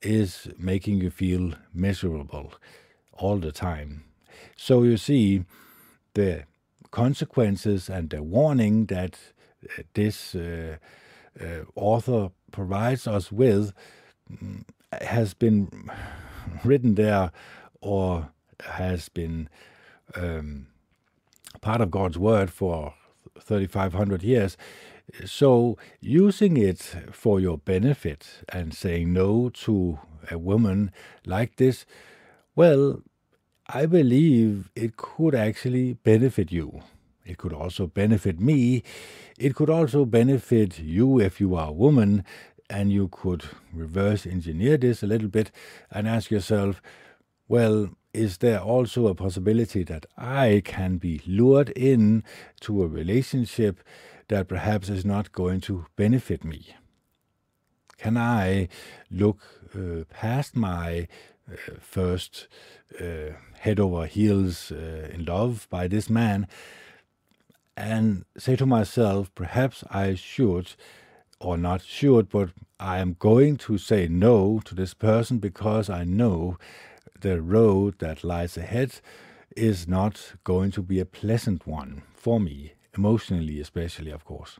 is 0.00 0.48
making 0.56 1.02
you 1.02 1.10
feel 1.10 1.52
miserable 1.74 2.54
all 3.12 3.36
the 3.36 3.52
time. 3.52 4.04
So 4.56 4.84
you 4.84 4.96
see, 4.96 5.44
the 6.14 6.44
consequences 6.90 7.90
and 7.90 8.08
the 8.08 8.22
warning 8.22 8.86
that 8.86 9.18
uh, 9.62 9.82
this 9.92 10.34
uh, 10.34 10.78
uh, 11.38 11.64
author 11.74 12.30
provides 12.52 13.06
us 13.06 13.30
with 13.30 13.74
mm, 14.32 14.64
has 15.02 15.34
been 15.34 15.90
written 16.64 16.94
there 16.94 17.32
or 17.82 18.30
has 18.64 19.10
been 19.10 19.50
um, 20.14 20.68
part 21.60 21.80
of 21.80 21.90
God's 21.90 22.18
word 22.18 22.50
for 22.50 22.94
3,500 23.40 24.22
years. 24.22 24.56
So, 25.24 25.78
using 26.00 26.56
it 26.56 26.80
for 27.12 27.38
your 27.38 27.58
benefit 27.58 28.26
and 28.48 28.74
saying 28.74 29.12
no 29.12 29.50
to 29.50 30.00
a 30.30 30.38
woman 30.38 30.90
like 31.24 31.56
this, 31.56 31.86
well, 32.56 33.02
I 33.68 33.86
believe 33.86 34.70
it 34.74 34.96
could 34.96 35.34
actually 35.34 35.94
benefit 35.94 36.50
you. 36.50 36.82
It 37.24 37.38
could 37.38 37.52
also 37.52 37.86
benefit 37.86 38.40
me. 38.40 38.82
It 39.38 39.54
could 39.54 39.70
also 39.70 40.04
benefit 40.04 40.78
you 40.78 41.20
if 41.20 41.40
you 41.40 41.54
are 41.56 41.68
a 41.68 41.72
woman 41.72 42.24
and 42.70 42.92
you 42.92 43.08
could 43.08 43.44
reverse 43.72 44.26
engineer 44.26 44.76
this 44.76 45.02
a 45.02 45.06
little 45.06 45.28
bit 45.28 45.50
and 45.90 46.08
ask 46.08 46.30
yourself, 46.30 46.80
well, 47.48 47.90
is 48.16 48.38
there 48.38 48.60
also 48.60 49.06
a 49.06 49.14
possibility 49.14 49.84
that 49.84 50.06
I 50.16 50.62
can 50.64 50.96
be 50.96 51.20
lured 51.26 51.70
in 51.70 52.24
to 52.60 52.82
a 52.82 52.88
relationship 52.88 53.82
that 54.28 54.48
perhaps 54.48 54.88
is 54.88 55.04
not 55.04 55.32
going 55.32 55.60
to 55.62 55.86
benefit 55.96 56.42
me? 56.44 56.74
Can 57.98 58.16
I 58.16 58.68
look 59.10 59.40
uh, 59.74 60.04
past 60.10 60.56
my 60.56 61.08
uh, 61.50 61.56
first 61.80 62.48
uh, 63.00 63.32
head 63.58 63.78
over 63.78 64.06
heels 64.06 64.72
uh, 64.72 65.10
in 65.12 65.24
love 65.24 65.66
by 65.70 65.86
this 65.86 66.10
man 66.10 66.46
and 67.76 68.24
say 68.38 68.56
to 68.56 68.66
myself, 68.66 69.34
perhaps 69.34 69.84
I 69.90 70.14
should, 70.14 70.72
or 71.38 71.58
not 71.58 71.82
should, 71.82 72.30
but 72.30 72.50
I 72.80 72.98
am 72.98 73.16
going 73.18 73.56
to 73.58 73.76
say 73.76 74.08
no 74.08 74.60
to 74.64 74.74
this 74.74 74.94
person 74.94 75.38
because 75.38 75.90
I 75.90 76.04
know 76.04 76.56
the 77.20 77.40
road 77.40 77.98
that 77.98 78.24
lies 78.24 78.56
ahead 78.56 79.00
is 79.56 79.88
not 79.88 80.34
going 80.44 80.70
to 80.72 80.82
be 80.82 81.00
a 81.00 81.06
pleasant 81.06 81.66
one 81.66 82.02
for 82.14 82.38
me, 82.38 82.74
emotionally, 82.96 83.60
especially, 83.60 84.10
of 84.10 84.24
course. 84.24 84.58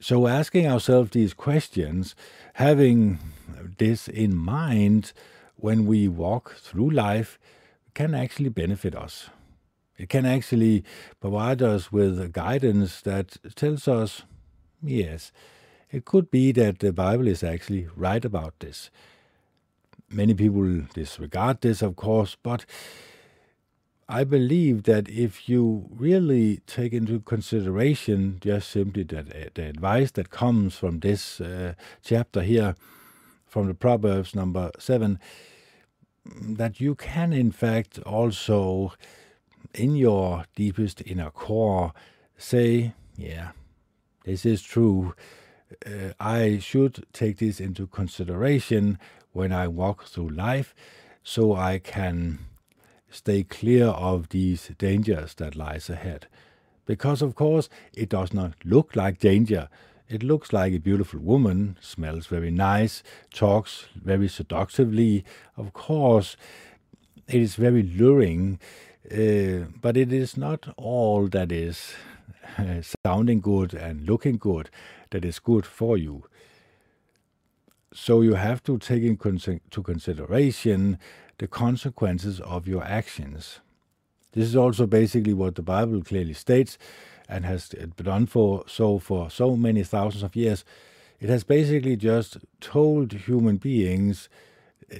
So, 0.00 0.28
asking 0.28 0.66
ourselves 0.66 1.10
these 1.10 1.34
questions, 1.34 2.14
having 2.54 3.18
this 3.78 4.06
in 4.06 4.36
mind 4.36 5.12
when 5.56 5.86
we 5.86 6.06
walk 6.06 6.54
through 6.56 6.90
life, 6.90 7.38
can 7.94 8.14
actually 8.14 8.50
benefit 8.50 8.94
us. 8.94 9.28
It 9.96 10.08
can 10.08 10.24
actually 10.24 10.84
provide 11.20 11.60
us 11.60 11.90
with 11.90 12.20
a 12.20 12.28
guidance 12.28 13.00
that 13.02 13.36
tells 13.56 13.88
us, 13.88 14.22
yes, 14.80 15.32
it 15.90 16.04
could 16.04 16.30
be 16.30 16.52
that 16.52 16.78
the 16.78 16.92
Bible 16.92 17.26
is 17.26 17.42
actually 17.42 17.88
right 17.96 18.24
about 18.24 18.54
this. 18.60 18.90
Many 20.10 20.34
people 20.34 20.82
disregard 20.94 21.60
this, 21.60 21.82
of 21.82 21.96
course, 21.96 22.36
but 22.42 22.64
I 24.08 24.24
believe 24.24 24.84
that 24.84 25.06
if 25.10 25.50
you 25.50 25.86
really 25.90 26.60
take 26.66 26.94
into 26.94 27.20
consideration 27.20 28.38
just 28.40 28.70
simply 28.70 29.02
that 29.02 29.54
the 29.54 29.64
advice 29.64 30.10
that 30.12 30.30
comes 30.30 30.76
from 30.76 31.00
this 31.00 31.42
uh, 31.42 31.74
chapter 32.02 32.40
here, 32.40 32.74
from 33.46 33.66
the 33.66 33.74
Proverbs 33.74 34.34
number 34.34 34.70
seven, 34.78 35.18
that 36.24 36.80
you 36.80 36.94
can 36.94 37.34
in 37.34 37.52
fact 37.52 37.98
also, 38.00 38.94
in 39.74 39.94
your 39.94 40.44
deepest 40.56 41.02
inner 41.04 41.30
core, 41.30 41.92
say, 42.38 42.94
yeah, 43.16 43.50
this 44.24 44.46
is 44.46 44.62
true. 44.62 45.14
Uh, 45.84 46.12
I 46.18 46.58
should 46.60 47.04
take 47.12 47.38
this 47.38 47.60
into 47.60 47.86
consideration 47.86 48.98
when 49.32 49.52
I 49.52 49.68
walk 49.68 50.04
through 50.04 50.30
life 50.30 50.74
so 51.22 51.54
I 51.54 51.78
can 51.78 52.38
stay 53.10 53.42
clear 53.42 53.86
of 53.86 54.28
these 54.30 54.70
dangers 54.78 55.34
that 55.34 55.56
lies 55.56 55.90
ahead. 55.90 56.26
Because 56.86 57.22
of 57.22 57.34
course 57.34 57.68
it 57.94 58.08
does 58.08 58.32
not 58.32 58.52
look 58.64 58.96
like 58.96 59.18
danger. 59.18 59.68
It 60.08 60.22
looks 60.22 60.52
like 60.52 60.72
a 60.72 60.78
beautiful 60.78 61.20
woman, 61.20 61.76
smells 61.80 62.26
very 62.26 62.50
nice, 62.50 63.02
talks 63.32 63.86
very 63.94 64.28
seductively. 64.28 65.24
Of 65.56 65.74
course, 65.74 66.36
it 67.26 67.42
is 67.42 67.56
very 67.56 67.82
luring, 67.82 68.58
uh, 69.12 69.68
but 69.82 69.98
it 69.98 70.12
is 70.12 70.36
not 70.38 70.72
all 70.78 71.28
that 71.28 71.52
is 71.52 71.92
uh, 72.58 72.80
sounding 73.04 73.40
good 73.40 73.74
and 73.74 74.06
looking 74.06 74.38
good 74.38 74.70
that 75.10 75.24
is 75.24 75.38
good 75.38 75.66
for 75.66 75.98
you. 75.98 76.24
So 78.00 78.20
you 78.20 78.34
have 78.34 78.62
to 78.62 78.78
take 78.78 79.02
into 79.02 79.82
consideration 79.82 80.98
the 81.38 81.48
consequences 81.48 82.40
of 82.40 82.68
your 82.68 82.84
actions. 82.84 83.58
This 84.32 84.46
is 84.46 84.56
also 84.56 84.86
basically 84.86 85.34
what 85.34 85.56
the 85.56 85.62
Bible 85.62 86.02
clearly 86.02 86.32
states 86.32 86.78
and 87.28 87.44
has 87.44 87.68
done 87.68 88.26
for 88.26 88.64
so 88.68 89.00
for 89.00 89.30
so 89.30 89.56
many 89.56 89.82
thousands 89.82 90.22
of 90.22 90.36
years. 90.36 90.64
It 91.20 91.28
has 91.28 91.42
basically 91.42 91.96
just 91.96 92.38
told 92.60 93.12
human 93.12 93.56
beings 93.56 94.28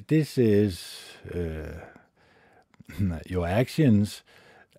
this 0.08 0.36
is 0.36 0.94
uh, 1.32 1.78
your 3.26 3.46
actions, 3.46 4.22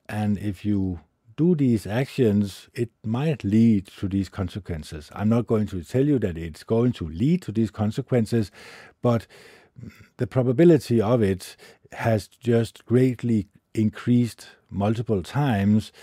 and 0.10 0.38
if 0.38 0.66
you 0.66 1.00
do 1.40 1.56
these 1.56 1.88
actions, 1.88 2.68
it 2.74 2.90
might 3.02 3.46
lead 3.46 3.88
to 3.98 4.10
these 4.10 4.28
consequences. 4.28 5.10
I'm 5.14 5.30
not 5.30 5.48
going 5.48 5.68
to 5.68 5.82
tell 5.86 6.06
you 6.06 6.20
that 6.20 6.38
it's 6.38 6.66
going 6.66 6.92
to 6.94 7.08
lead 7.08 7.42
to 7.44 7.54
these 7.54 7.72
consequences, 7.72 8.52
but 9.02 9.26
the 10.18 10.28
probability 10.28 11.00
of 11.00 11.24
it 11.24 11.56
has 11.94 12.28
just 12.28 12.86
greatly 12.86 13.48
increased 13.74 14.48
multiple 14.70 15.24
times 15.24 15.94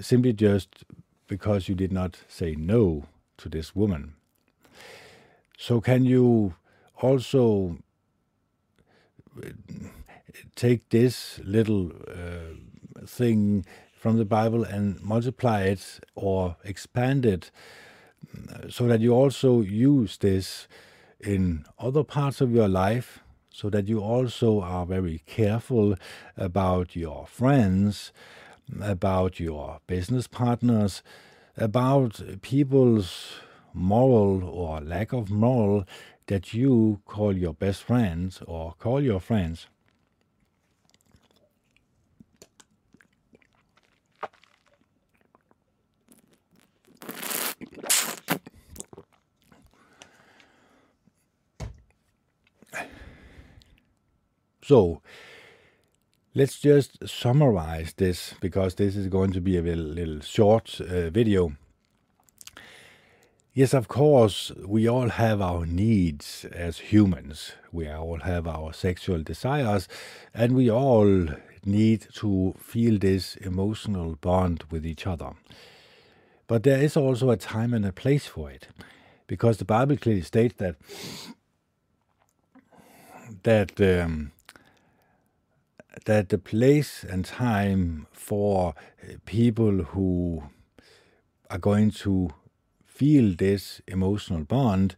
simply 0.00 0.32
just 0.32 0.84
because 1.26 1.68
you 1.68 1.74
did 1.74 1.92
not 1.92 2.16
say 2.26 2.54
no 2.54 3.04
to 3.36 3.50
this 3.50 3.76
woman. 3.76 4.14
So, 5.58 5.82
can 5.82 6.06
you 6.06 6.54
also 7.02 7.76
uh, 9.36 9.50
take 10.56 10.88
this 10.88 11.40
little 11.44 11.92
uh, 12.08 13.04
thing 13.06 13.66
from 13.98 14.16
the 14.16 14.24
Bible 14.24 14.62
and 14.62 15.00
multiply 15.02 15.62
it 15.62 16.00
or 16.14 16.56
expand 16.64 17.26
it 17.26 17.50
so 18.68 18.86
that 18.86 19.00
you 19.00 19.12
also 19.12 19.60
use 19.60 20.16
this 20.18 20.68
in 21.20 21.64
other 21.78 22.04
parts 22.04 22.40
of 22.40 22.52
your 22.52 22.68
life, 22.68 23.20
so 23.50 23.68
that 23.70 23.88
you 23.88 24.00
also 24.00 24.60
are 24.60 24.86
very 24.86 25.22
careful 25.26 25.96
about 26.36 26.94
your 26.94 27.26
friends, 27.26 28.12
about 28.80 29.40
your 29.40 29.80
business 29.86 30.28
partners, 30.28 31.02
about 31.56 32.20
people's 32.40 33.40
moral 33.74 34.44
or 34.44 34.80
lack 34.80 35.12
of 35.12 35.30
moral 35.30 35.84
that 36.26 36.54
you 36.54 37.00
call 37.04 37.36
your 37.36 37.54
best 37.54 37.82
friends 37.82 38.40
or 38.46 38.74
call 38.78 39.02
your 39.02 39.20
friends. 39.20 39.66
So 54.68 55.00
let's 56.34 56.60
just 56.60 57.08
summarize 57.08 57.94
this 57.94 58.34
because 58.38 58.74
this 58.74 58.96
is 58.96 59.08
going 59.08 59.32
to 59.32 59.40
be 59.40 59.56
a 59.56 59.62
little, 59.62 59.82
little 59.82 60.20
short 60.20 60.78
uh, 60.78 61.08
video. 61.08 61.56
Yes, 63.54 63.72
of 63.72 63.88
course, 63.88 64.52
we 64.66 64.86
all 64.86 65.08
have 65.08 65.40
our 65.40 65.64
needs 65.64 66.44
as 66.52 66.92
humans. 66.92 67.52
We 67.72 67.88
all 67.88 68.18
have 68.20 68.46
our 68.46 68.74
sexual 68.74 69.22
desires, 69.22 69.88
and 70.34 70.54
we 70.54 70.70
all 70.70 71.28
need 71.64 72.06
to 72.16 72.54
feel 72.58 72.98
this 72.98 73.36
emotional 73.36 74.16
bond 74.20 74.64
with 74.70 74.84
each 74.84 75.06
other. 75.06 75.30
But 76.46 76.62
there 76.64 76.82
is 76.82 76.94
also 76.94 77.30
a 77.30 77.38
time 77.38 77.72
and 77.72 77.86
a 77.86 77.92
place 77.92 78.26
for 78.26 78.50
it, 78.50 78.68
because 79.26 79.56
the 79.56 79.64
Bible 79.64 79.96
clearly 79.96 80.22
states 80.22 80.56
that 80.58 80.76
that 83.44 83.80
um, 83.80 84.32
that 86.04 86.28
the 86.28 86.38
place 86.38 87.04
and 87.04 87.24
time 87.24 88.06
for 88.12 88.74
eh, 89.02 89.14
people 89.24 89.84
who 89.84 90.44
are 91.50 91.58
going 91.58 91.90
to 91.90 92.30
feel 92.84 93.34
this 93.36 93.80
emotional 93.86 94.44
bond 94.44 94.96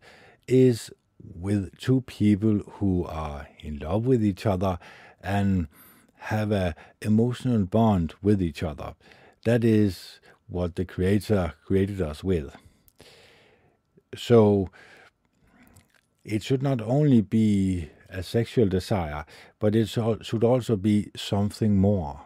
is 0.48 0.90
with 1.22 1.76
two 1.78 2.00
people 2.02 2.58
who 2.74 3.04
are 3.04 3.48
in 3.60 3.78
love 3.78 4.06
with 4.06 4.24
each 4.24 4.46
other 4.46 4.78
and 5.22 5.68
have 6.14 6.50
a 6.52 6.74
emotional 7.00 7.64
bond 7.64 8.14
with 8.22 8.42
each 8.42 8.62
other. 8.62 8.94
That 9.44 9.64
is 9.64 10.20
what 10.48 10.76
the 10.76 10.84
Creator 10.84 11.54
created 11.64 12.00
us 12.00 12.24
with. 12.24 12.54
So 14.16 14.70
it 16.24 16.42
should 16.42 16.62
not 16.62 16.80
only 16.80 17.20
be 17.20 17.90
a 18.10 18.22
sexual 18.22 18.68
desire, 18.68 19.24
but 19.58 19.74
it 19.74 19.88
should 19.88 20.44
also 20.44 20.76
be 20.76 21.10
something 21.16 21.76
more. 21.76 22.22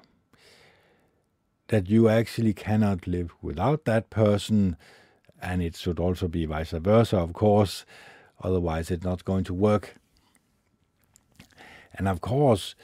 That 1.68 1.88
you 1.88 2.08
actually 2.08 2.52
cannot 2.52 3.06
live 3.06 3.34
without 3.40 3.84
that 3.84 4.10
person, 4.10 4.76
and 5.40 5.62
it 5.62 5.76
should 5.76 5.98
also 5.98 6.28
be 6.28 6.46
vice 6.46 6.70
versa, 6.70 7.18
of 7.18 7.32
course, 7.32 7.84
otherwise, 8.42 8.90
it's 8.90 9.04
not 9.04 9.24
going 9.24 9.44
to 9.44 9.54
work. 9.54 9.96
And 11.94 12.08
of 12.08 12.20
course, 12.20 12.74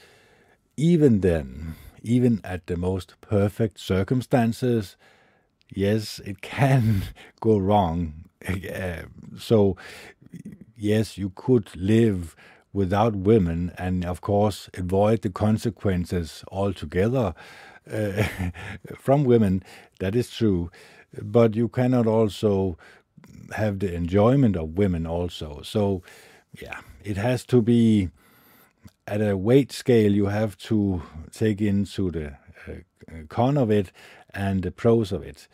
even 0.76 1.20
then, 1.20 1.74
even 2.02 2.40
at 2.44 2.66
the 2.66 2.76
most 2.76 3.14
perfect 3.20 3.78
circumstances, 3.78 4.96
yes, 5.74 6.20
it 6.24 6.40
can 6.42 7.02
go 7.40 7.58
wrong. 7.58 8.24
Uh, 8.48 9.02
so, 9.38 9.76
yes, 10.76 11.18
you 11.18 11.30
could 11.34 11.74
live 11.76 12.34
without 12.72 13.16
women 13.16 13.72
and, 13.76 14.04
of 14.04 14.20
course, 14.20 14.68
avoid 14.74 15.22
the 15.22 15.30
consequences 15.30 16.44
altogether 16.50 17.34
uh, 17.90 18.24
from 18.96 19.24
women. 19.24 19.62
That 19.98 20.14
is 20.14 20.30
true. 20.30 20.70
But 21.20 21.56
you 21.56 21.68
cannot 21.68 22.06
also 22.06 22.78
have 23.56 23.80
the 23.80 23.92
enjoyment 23.94 24.56
of 24.56 24.78
women 24.78 25.06
also. 25.06 25.62
So, 25.62 26.02
yeah, 26.60 26.80
it 27.02 27.16
has 27.16 27.44
to 27.46 27.60
be 27.62 28.10
at 29.06 29.20
a 29.20 29.36
weight 29.36 29.72
scale. 29.72 30.12
You 30.12 30.26
have 30.26 30.56
to 30.58 31.02
take 31.32 31.60
into 31.60 32.10
the 32.10 32.36
uh, 32.68 32.72
con 33.28 33.56
of 33.56 33.70
it 33.70 33.90
and 34.32 34.62
the 34.62 34.70
pros 34.70 35.10
of 35.10 35.22
it. 35.22 35.48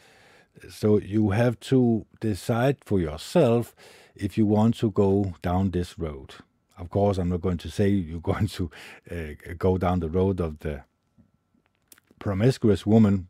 So 0.70 0.98
you 0.98 1.30
have 1.30 1.58
to 1.60 2.06
decide 2.20 2.78
for 2.84 2.98
yourself 2.98 3.74
if 4.14 4.38
you 4.38 4.46
want 4.46 4.76
to 4.76 4.90
go 4.90 5.34
down 5.42 5.70
this 5.70 5.98
road. 5.98 6.34
Of 6.76 6.90
course, 6.90 7.18
I'm 7.18 7.30
not 7.30 7.40
going 7.40 7.58
to 7.58 7.70
say 7.70 7.88
you're 7.88 8.20
going 8.32 8.48
to 8.48 8.70
uh, 9.10 9.54
go 9.58 9.78
down 9.78 10.00
the 10.00 10.10
road 10.10 10.40
of 10.40 10.58
the 10.60 10.84
promiscuous 12.18 12.86
woman. 12.86 13.28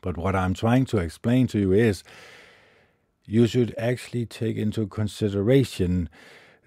But 0.00 0.16
what 0.16 0.34
I'm 0.34 0.54
trying 0.54 0.86
to 0.86 0.98
explain 0.98 1.46
to 1.48 1.58
you 1.58 1.72
is 1.72 2.02
you 3.24 3.46
should 3.46 3.74
actually 3.76 4.26
take 4.26 4.56
into 4.56 4.86
consideration 4.86 6.08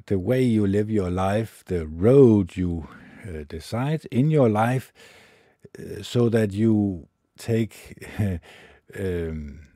the 0.05 0.19
way 0.19 0.43
you 0.43 0.67
live 0.67 0.89
your 0.89 1.09
life, 1.09 1.63
the 1.65 1.87
road 1.87 2.57
you 2.57 2.87
uh, 3.27 3.43
decide 3.47 4.05
in 4.11 4.29
your 4.29 4.49
life, 4.49 4.91
uh, 5.79 6.03
so 6.03 6.29
that 6.29 6.51
you 6.51 7.07
take 7.37 8.07
um, 8.99 9.67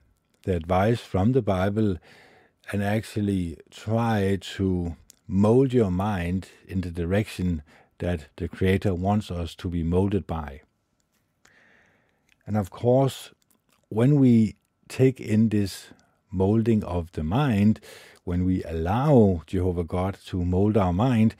the 0.43 0.55
advice 0.55 0.99
from 0.99 1.31
the 1.31 1.41
Bible 1.41 1.97
and 2.71 2.83
actually 2.83 3.57
try 3.71 4.37
to 4.41 4.95
mold 5.27 5.73
your 5.73 5.91
mind 5.91 6.49
in 6.67 6.81
the 6.81 6.91
direction 6.91 7.61
that 7.99 8.27
the 8.37 8.47
Creator 8.47 8.93
wants 8.95 9.29
us 9.29 9.55
to 9.55 9.69
be 9.69 9.83
molded 9.83 10.25
by. 10.25 10.61
And 12.45 12.55
of 12.55 12.69
course, 12.69 13.31
when 13.89 14.19
we 14.19 14.55
take 14.87 15.19
in 15.19 15.49
this 15.49 15.87
molding 16.31 16.83
of 16.83 17.11
the 17.11 17.23
mind, 17.23 17.79
when 18.23 18.45
we 18.45 18.63
allow 18.63 19.41
Jehovah 19.47 19.83
God 19.83 20.17
to 20.27 20.45
mold 20.45 20.77
our 20.77 20.93
mind, 20.93 21.35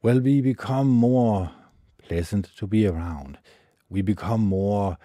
well, 0.00 0.20
we 0.20 0.40
become 0.40 0.88
more 0.88 1.50
pleasant 1.98 2.50
to 2.56 2.66
be 2.66 2.86
around. 2.86 3.38
We 3.90 4.00
become 4.02 4.40
more 4.40 4.96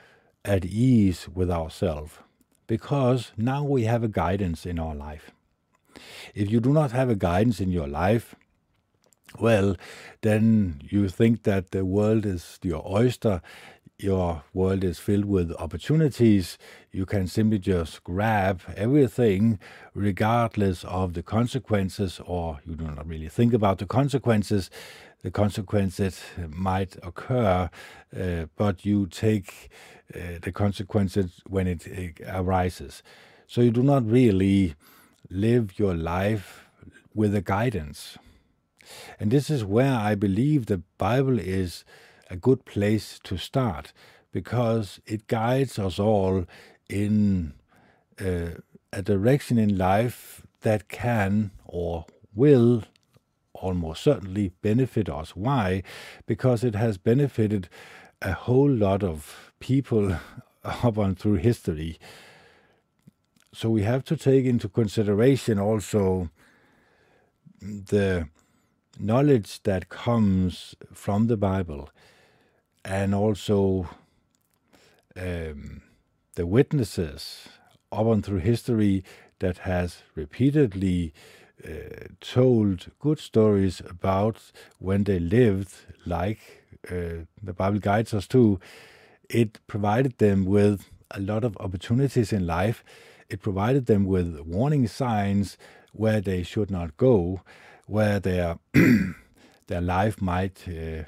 at 0.45 0.65
ease 0.65 1.27
with 1.33 1.49
ourselves 1.49 2.13
because 2.67 3.31
now 3.35 3.63
we 3.63 3.83
have 3.83 4.03
a 4.03 4.07
guidance 4.07 4.65
in 4.65 4.79
our 4.79 4.95
life. 4.95 5.31
If 6.33 6.51
you 6.51 6.59
do 6.59 6.71
not 6.73 6.91
have 6.91 7.09
a 7.09 7.15
guidance 7.15 7.59
in 7.59 7.71
your 7.71 7.87
life, 7.87 8.35
well, 9.39 9.75
then 10.21 10.81
you 10.89 11.09
think 11.09 11.43
that 11.43 11.71
the 11.71 11.85
world 11.85 12.25
is 12.25 12.59
your 12.61 12.83
oyster, 12.87 13.41
your 13.97 14.43
world 14.53 14.83
is 14.83 14.99
filled 14.99 15.25
with 15.25 15.51
opportunities. 15.53 16.57
You 16.91 17.05
can 17.05 17.27
simply 17.27 17.59
just 17.59 18.03
grab 18.03 18.61
everything 18.75 19.59
regardless 19.93 20.83
of 20.83 21.13
the 21.13 21.23
consequences, 21.23 22.19
or 22.25 22.59
you 22.65 22.75
do 22.75 22.85
not 22.85 23.07
really 23.07 23.29
think 23.29 23.53
about 23.53 23.77
the 23.77 23.85
consequences. 23.85 24.69
The 25.23 25.31
consequences 25.31 26.21
might 26.49 26.97
occur, 27.01 27.69
uh, 28.15 28.45
but 28.57 28.85
you 28.85 29.07
take 29.07 29.69
uh, 30.13 30.39
the 30.41 30.51
consequences 30.51 31.41
when 31.47 31.65
it, 31.65 31.87
it 31.87 32.21
arises. 32.27 33.03
So 33.47 33.61
you 33.61 33.71
do 33.71 33.83
not 33.83 34.05
really 34.05 34.75
live 35.29 35.79
your 35.79 35.93
life 35.93 36.65
with 37.13 37.35
a 37.35 37.41
guidance. 37.41 38.17
And 39.19 39.31
this 39.31 39.49
is 39.49 39.63
where 39.63 39.93
I 39.93 40.15
believe 40.15 40.65
the 40.65 40.81
Bible 40.97 41.39
is 41.39 41.85
a 42.29 42.35
good 42.35 42.65
place 42.65 43.19
to 43.23 43.37
start 43.37 43.93
because 44.31 44.99
it 45.05 45.27
guides 45.27 45.77
us 45.77 45.99
all 45.99 46.45
in 46.89 47.53
uh, 48.19 48.59
a 48.91 49.01
direction 49.01 49.57
in 49.57 49.77
life 49.77 50.45
that 50.61 50.89
can 50.89 51.51
or 51.65 52.05
will 52.33 52.83
almost 53.53 54.03
certainly 54.03 54.51
benefit 54.61 55.09
us. 55.09 55.35
Why? 55.35 55.83
Because 56.25 56.63
it 56.63 56.75
has 56.75 56.97
benefited 56.97 57.69
a 58.21 58.33
whole 58.33 58.69
lot 58.69 59.03
of 59.03 59.53
people 59.59 60.17
up 60.63 60.97
on 60.97 61.15
through 61.15 61.35
history 61.35 61.99
so 63.53 63.69
we 63.69 63.83
have 63.83 64.03
to 64.05 64.17
take 64.17 64.45
into 64.45 64.67
consideration 64.67 65.59
also 65.59 66.29
the 67.61 68.27
knowledge 68.99 69.61
that 69.63 69.89
comes 69.89 70.75
from 70.91 71.27
the 71.27 71.37
Bible 71.37 71.89
and 72.83 73.13
also 73.13 73.89
um, 75.15 75.83
the 76.35 76.47
witnesses 76.47 77.47
up 77.91 78.07
and 78.07 78.25
through 78.25 78.39
history 78.39 79.03
that 79.39 79.59
has 79.59 80.01
repeatedly 80.15 81.13
uh, 81.63 82.07
told 82.21 82.91
good 82.99 83.19
stories 83.19 83.81
about 83.87 84.51
when 84.79 85.03
they 85.03 85.19
lived 85.19 85.73
like 86.05 86.63
uh, 86.89 87.25
the 87.41 87.53
Bible 87.53 87.79
guides 87.79 88.13
us 88.13 88.27
to. 88.27 88.59
It 89.29 89.59
provided 89.67 90.17
them 90.17 90.43
with 90.45 90.89
a 91.11 91.19
lot 91.19 91.43
of 91.43 91.55
opportunities 91.57 92.33
in 92.33 92.47
life 92.47 92.83
it 93.29 93.41
provided 93.41 93.85
them 93.85 94.05
with 94.05 94.39
warning 94.41 94.87
signs 94.87 95.57
where 95.91 96.21
they 96.21 96.43
should 96.43 96.71
not 96.71 96.97
go, 96.97 97.41
where 97.85 98.19
their 98.19 98.59
their 99.67 99.81
life 99.81 100.21
might 100.21 100.65
uh, 100.67 101.03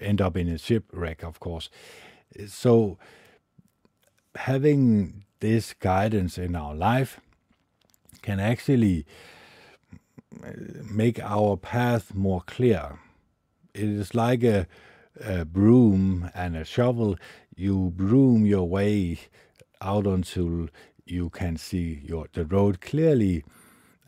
end 0.00 0.20
up 0.20 0.36
in 0.36 0.48
a 0.48 0.58
shipwreck, 0.58 1.22
of 1.22 1.40
course. 1.40 1.68
So, 2.46 2.98
having 4.36 5.24
this 5.40 5.74
guidance 5.74 6.38
in 6.38 6.54
our 6.54 6.74
life 6.74 7.20
can 8.22 8.38
actually 8.38 9.06
make 10.90 11.18
our 11.20 11.56
path 11.56 12.14
more 12.14 12.42
clear. 12.46 12.98
It 13.74 13.88
is 13.88 14.14
like 14.14 14.42
a, 14.42 14.66
a 15.20 15.44
broom 15.44 16.30
and 16.34 16.56
a 16.56 16.64
shovel. 16.64 17.16
You 17.56 17.92
broom 17.94 18.46
your 18.46 18.68
way 18.68 19.18
out 19.80 20.06
until 20.06 20.68
you 21.10 21.30
can 21.30 21.56
see 21.56 22.02
your 22.04 22.26
the 22.32 22.44
road 22.46 22.80
clearly, 22.80 23.44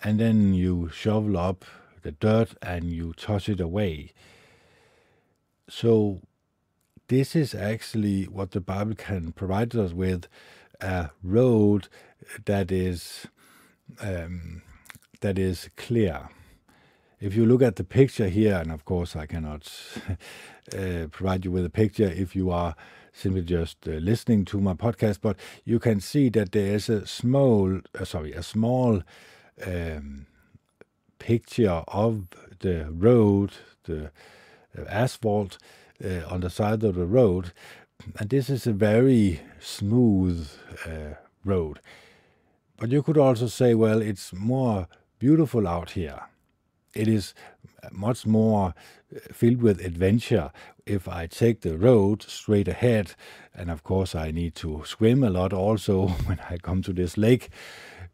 and 0.05 0.21
then 0.21 0.55
you 0.55 0.91
shovel 0.91 1.39
up 1.39 1.65
the 2.03 2.13
dirt 2.13 2.55
and 2.63 2.91
you 2.93 3.15
toss 3.15 3.49
it 3.49 3.61
away. 3.61 4.13
So 5.69 6.21
this 7.09 7.37
is 7.37 7.55
actually 7.55 8.25
what 8.25 8.53
the 8.53 8.61
Bible 8.61 8.95
can 8.97 9.33
provide 9.33 9.77
us 9.77 9.93
with 9.93 10.29
a 10.81 11.11
road 11.23 11.89
that 12.47 12.73
is 12.73 13.27
um, 14.01 14.63
that 15.21 15.39
is 15.39 15.71
clear. 15.77 16.29
if 17.21 17.35
you 17.37 17.47
look 17.47 17.63
at 17.63 17.77
the 17.77 17.85
picture 17.85 18.29
here, 18.29 18.57
and 18.57 18.73
of 18.73 18.85
course 18.85 19.17
I 19.17 19.27
cannot 19.27 19.73
uh, 20.79 21.07
provide 21.11 21.45
you 21.45 21.53
with 21.53 21.65
a 21.65 21.71
picture 21.71 22.07
if 22.09 22.37
you 22.37 22.51
are 22.51 22.77
simply 23.13 23.43
just 23.43 23.77
uh, 23.87 23.93
listening 23.93 24.45
to 24.47 24.61
my 24.61 24.75
podcast, 24.75 25.19
but 25.21 25.37
you 25.65 25.79
can 25.79 26.01
see 26.01 26.29
that 26.31 26.53
there 26.53 26.75
is 26.75 26.89
a 26.89 27.07
small, 27.07 27.81
uh, 27.99 28.05
sorry, 28.05 28.33
a 28.33 28.43
small 28.43 29.03
um, 29.67 30.27
picture 31.19 31.83
of 31.89 32.27
the 32.61 32.89
road, 32.91 33.53
the 33.85 34.11
uh, 34.79 34.85
asphalt 34.89 35.59
uh, 36.05 36.27
on 36.29 36.41
the 36.41 36.51
side 36.51 36.83
of 36.83 36.95
the 36.95 37.07
road, 37.07 37.53
and 38.19 38.31
this 38.31 38.51
is 38.51 38.67
a 38.67 38.73
very 38.73 39.41
smooth 39.61 40.49
uh, 40.87 41.15
road. 41.45 41.81
But 42.79 42.91
you 42.91 43.03
could 43.03 43.19
also 43.19 43.47
say, 43.47 43.75
well, 43.75 44.03
it's 44.03 44.33
more 44.33 44.89
beautiful 45.19 45.69
out 45.69 45.91
here. 45.91 46.23
It 46.95 47.09
is 47.09 47.35
much 47.93 48.27
more 48.27 48.75
uh, 49.15 49.19
filled 49.33 49.63
with 49.63 49.81
adventure 49.85 50.51
if 50.87 51.09
I 51.09 51.27
take 51.27 51.61
the 51.61 51.77
road 51.77 52.23
straight 52.23 52.69
ahead. 52.69 53.15
And 53.55 53.71
of 53.71 53.83
course, 53.83 54.15
I 54.15 54.31
need 54.31 54.55
to 54.57 54.83
swim 54.85 55.23
a 55.23 55.31
lot 55.31 55.53
also 55.53 56.07
when 56.27 56.41
I 56.51 56.57
come 56.57 56.83
to 56.83 56.93
this 56.93 57.17
lake. 57.17 57.51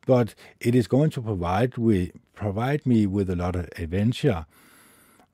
But 0.07 0.35
it 0.61 0.74
is 0.74 0.87
going 0.87 1.11
to 1.11 1.22
provide, 1.22 1.76
we, 1.76 2.12
provide 2.35 2.87
me 2.87 3.07
with 3.07 3.28
a 3.28 3.37
lot 3.37 3.57
of 3.57 3.68
adventure. 3.76 4.46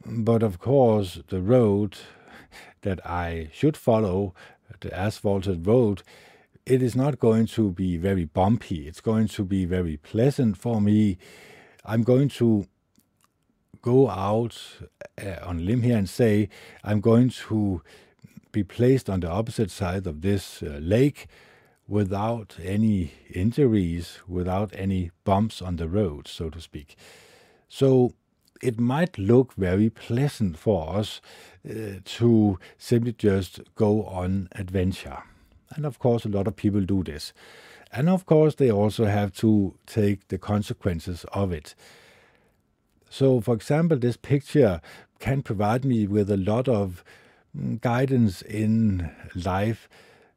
But 0.05 0.42
of 0.42 0.59
course, 0.59 1.20
the 1.29 1.40
road 1.40 1.97
that 2.83 3.05
I 3.07 3.51
should 3.53 3.77
follow, 3.77 4.35
the 4.81 4.94
asphalted 4.97 5.66
road, 5.66 6.03
it 6.66 6.83
is 6.83 6.97
not 6.97 7.18
going 7.18 7.47
to 7.47 7.70
be 7.70 7.97
very 7.97 8.25
bumpy. 8.25 8.87
It's 8.88 9.01
going 9.01 9.29
to 9.29 9.44
be 9.44 9.64
very 9.64 9.97
pleasant 9.97 10.57
for 10.57 10.81
me. 10.81 11.18
I'm 11.85 12.03
going 12.03 12.29
to 12.31 12.66
go 13.85 14.09
out 14.09 14.57
uh, 15.23 15.37
on 15.49 15.59
a 15.59 15.61
limb 15.61 15.83
here 15.83 15.99
and 15.99 16.09
say 16.09 16.49
I'm 16.83 17.03
going 17.03 17.29
to 17.29 17.83
be 18.51 18.64
placed 18.64 19.11
on 19.11 19.20
the 19.20 19.31
opposite 19.31 19.70
side 19.70 20.07
of 20.07 20.23
this 20.23 20.62
uh, 20.62 20.79
lake 20.81 21.27
without 21.87 22.57
any 22.62 23.12
injuries, 23.31 24.20
without 24.27 24.70
any 24.75 25.11
bumps 25.25 25.61
on 25.61 25.77
the 25.77 25.87
road, 25.87 26.27
so 26.27 26.49
to 26.49 26.61
speak. 26.62 26.97
So 27.68 28.14
it 28.62 28.81
might 28.81 29.18
look 29.18 29.53
very 29.53 29.90
pleasant 29.90 30.57
for 30.57 30.97
us 30.97 31.20
uh, 31.68 32.01
to 32.05 32.59
simply 32.79 33.12
just 33.12 33.61
go 33.75 34.05
on 34.05 34.49
adventure. 34.53 35.25
And 35.77 35.85
of 35.85 35.99
course, 35.99 36.25
a 36.25 36.31
lot 36.31 36.47
of 36.47 36.57
people 36.57 36.81
do 36.81 37.03
this. 37.05 37.35
And 37.92 38.09
of 38.09 38.25
course, 38.25 38.55
they 38.55 38.70
also 38.73 39.05
have 39.05 39.35
to 39.35 39.75
take 39.87 40.29
the 40.29 40.38
consequences 40.38 41.27
of 41.33 41.53
it. 41.53 41.75
So, 43.14 43.40
for 43.40 43.55
example, 43.55 43.96
this 43.96 44.16
picture 44.16 44.81
can 45.20 45.42
provide 45.42 45.85
me 45.85 46.09
with 46.09 46.29
a 46.33 46.37
lot 46.37 46.66
of 46.66 47.05
mm, 47.57 47.81
guidance 47.81 48.42
in 48.42 49.09
life, 49.37 49.88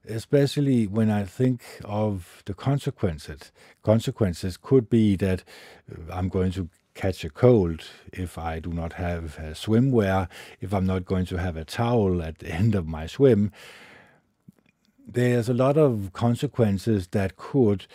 especially 0.07 0.85
when 0.85 1.09
I 1.09 1.23
think 1.23 1.63
of 1.83 2.43
the 2.45 2.53
consequences. 2.53 3.51
Consequences 3.81 4.57
could 4.57 4.91
be 4.91 5.15
that 5.15 5.43
uh, 5.91 6.13
I'm 6.13 6.29
going 6.29 6.51
to 6.51 6.69
catch 6.93 7.25
a 7.25 7.31
cold 7.31 7.85
if 8.13 8.37
I 8.37 8.59
do 8.59 8.71
not 8.71 8.93
have 8.93 9.39
a 9.39 9.53
swimwear, 9.53 10.27
if 10.61 10.71
I'm 10.71 10.85
not 10.85 11.05
going 11.05 11.25
to 11.25 11.37
have 11.37 11.57
a 11.57 11.65
towel 11.65 12.21
at 12.21 12.37
the 12.37 12.49
end 12.61 12.75
of 12.75 12.85
my 12.85 13.07
swim. 13.07 13.51
There's 15.07 15.49
a 15.49 15.55
lot 15.55 15.77
of 15.79 16.11
consequences 16.13 17.07
that 17.07 17.37
could 17.37 17.87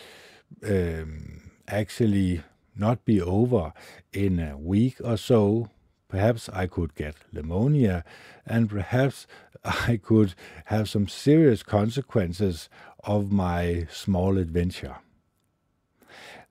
um, 0.61 1.51
actually 1.69 2.41
not 2.75 3.05
be 3.05 3.21
over 3.21 3.73
in 4.11 4.39
a 4.39 4.57
week 4.57 4.97
or 5.03 5.17
so. 5.17 5.69
Perhaps 6.07 6.49
I 6.49 6.67
could 6.67 6.95
get 6.95 7.15
pneumonia, 7.31 8.03
and 8.45 8.69
perhaps 8.69 9.25
I 9.63 9.97
could 9.97 10.35
have 10.65 10.89
some 10.89 11.07
serious 11.07 11.63
consequences 11.63 12.69
of 13.03 13.31
my 13.31 13.87
small 13.91 14.37
adventure. 14.37 14.97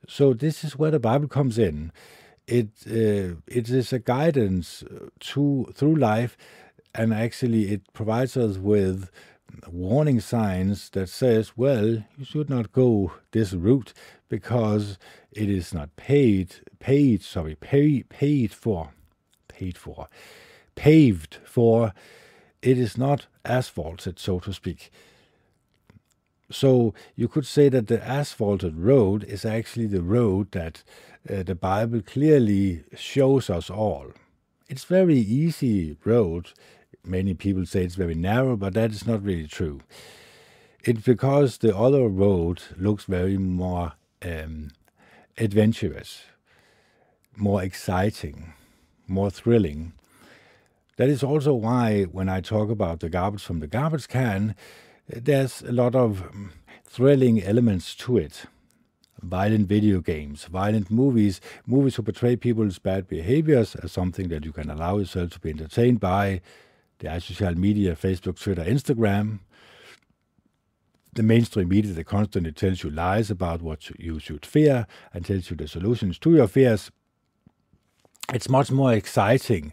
So, 0.08 0.34
this 0.34 0.64
is 0.64 0.76
where 0.76 0.90
the 0.90 0.98
Bible 0.98 1.28
comes 1.28 1.58
in. 1.58 1.92
It, 2.48 2.70
uh, 2.88 3.36
it 3.46 3.70
is 3.70 3.92
a 3.92 4.00
guidance 4.00 4.82
to, 5.20 5.72
through 5.74 5.94
life, 5.94 6.36
and 6.92 7.14
actually, 7.14 7.70
it 7.70 7.92
provides 7.92 8.36
us 8.36 8.58
with 8.58 9.10
warning 9.70 10.20
signs 10.20 10.90
that 10.90 11.08
says, 11.08 11.56
well, 11.56 12.04
you 12.16 12.24
should 12.24 12.50
not 12.50 12.72
go 12.72 13.12
this 13.32 13.52
route 13.52 13.92
because 14.28 14.98
it 15.32 15.48
is 15.48 15.72
not 15.72 15.96
paid, 15.96 16.56
paid, 16.78 17.22
sorry, 17.22 17.54
pay, 17.54 18.02
paid 18.04 18.52
for, 18.52 18.90
paid 19.48 19.76
for, 19.76 20.08
paved 20.74 21.38
for. 21.44 21.92
It 22.60 22.78
is 22.78 22.96
not 22.96 23.26
asphalted, 23.44 24.18
so 24.18 24.38
to 24.40 24.52
speak. 24.52 24.90
So 26.50 26.94
you 27.16 27.28
could 27.28 27.46
say 27.46 27.68
that 27.70 27.88
the 27.88 28.02
asphalted 28.06 28.76
road 28.76 29.24
is 29.24 29.44
actually 29.44 29.86
the 29.86 30.02
road 30.02 30.52
that 30.52 30.82
uh, 31.28 31.42
the 31.42 31.54
Bible 31.54 32.02
clearly 32.02 32.84
shows 32.94 33.48
us 33.48 33.70
all. 33.70 34.12
It's 34.68 34.84
very 34.84 35.18
easy 35.18 35.96
road 36.04 36.52
many 37.04 37.34
people 37.34 37.66
say 37.66 37.84
it's 37.84 37.94
very 37.94 38.14
narrow, 38.14 38.56
but 38.56 38.74
that 38.74 38.92
is 38.92 39.06
not 39.06 39.22
really 39.22 39.46
true. 39.46 39.80
It's 40.84 41.02
because 41.02 41.58
the 41.58 41.76
other 41.76 42.08
road 42.08 42.62
looks 42.76 43.04
very 43.04 43.38
more 43.38 43.92
um, 44.22 44.70
adventurous, 45.38 46.22
more 47.36 47.62
exciting, 47.62 48.52
more 49.06 49.30
thrilling. 49.30 49.92
That 50.96 51.08
is 51.08 51.22
also 51.22 51.54
why, 51.54 52.04
when 52.04 52.28
I 52.28 52.40
talk 52.40 52.70
about 52.70 53.00
the 53.00 53.08
garbage 53.08 53.42
from 53.42 53.60
the 53.60 53.66
garbage 53.66 54.08
can, 54.08 54.54
there's 55.08 55.62
a 55.62 55.72
lot 55.72 55.94
of 55.94 56.22
um, 56.22 56.52
thrilling 56.84 57.42
elements 57.42 57.94
to 57.96 58.18
it. 58.18 58.44
Violent 59.22 59.68
video 59.68 60.00
games, 60.00 60.44
violent 60.44 60.90
movies, 60.90 61.40
movies 61.66 61.94
who 61.94 62.02
portray 62.02 62.36
people's 62.36 62.78
bad 62.78 63.08
behaviors 63.08 63.74
as 63.76 63.92
something 63.92 64.28
that 64.28 64.44
you 64.44 64.52
can 64.52 64.68
allow 64.68 64.98
yourself 64.98 65.30
to 65.30 65.40
be 65.40 65.50
entertained 65.50 66.00
by, 66.00 66.40
det 67.00 67.10
er 67.10 67.18
social 67.20 67.54
media, 67.54 67.94
Facebook, 67.94 68.36
Twitter, 68.36 68.64
Instagram. 68.64 69.40
The 71.14 71.22
mainstream 71.22 71.68
media 71.68 71.92
that 71.92 72.04
constantly 72.04 72.52
tells 72.52 72.82
you 72.82 72.90
lies 72.90 73.30
about 73.30 73.60
what 73.60 73.90
you 73.98 74.18
should 74.18 74.46
fear 74.46 74.86
and 75.12 75.24
tells 75.24 75.50
you 75.50 75.56
the 75.56 75.68
solutions 75.68 76.18
to 76.20 76.34
your 76.34 76.48
fears. 76.48 76.90
It's 78.32 78.48
much 78.48 78.70
more 78.70 78.92
exciting 78.92 79.72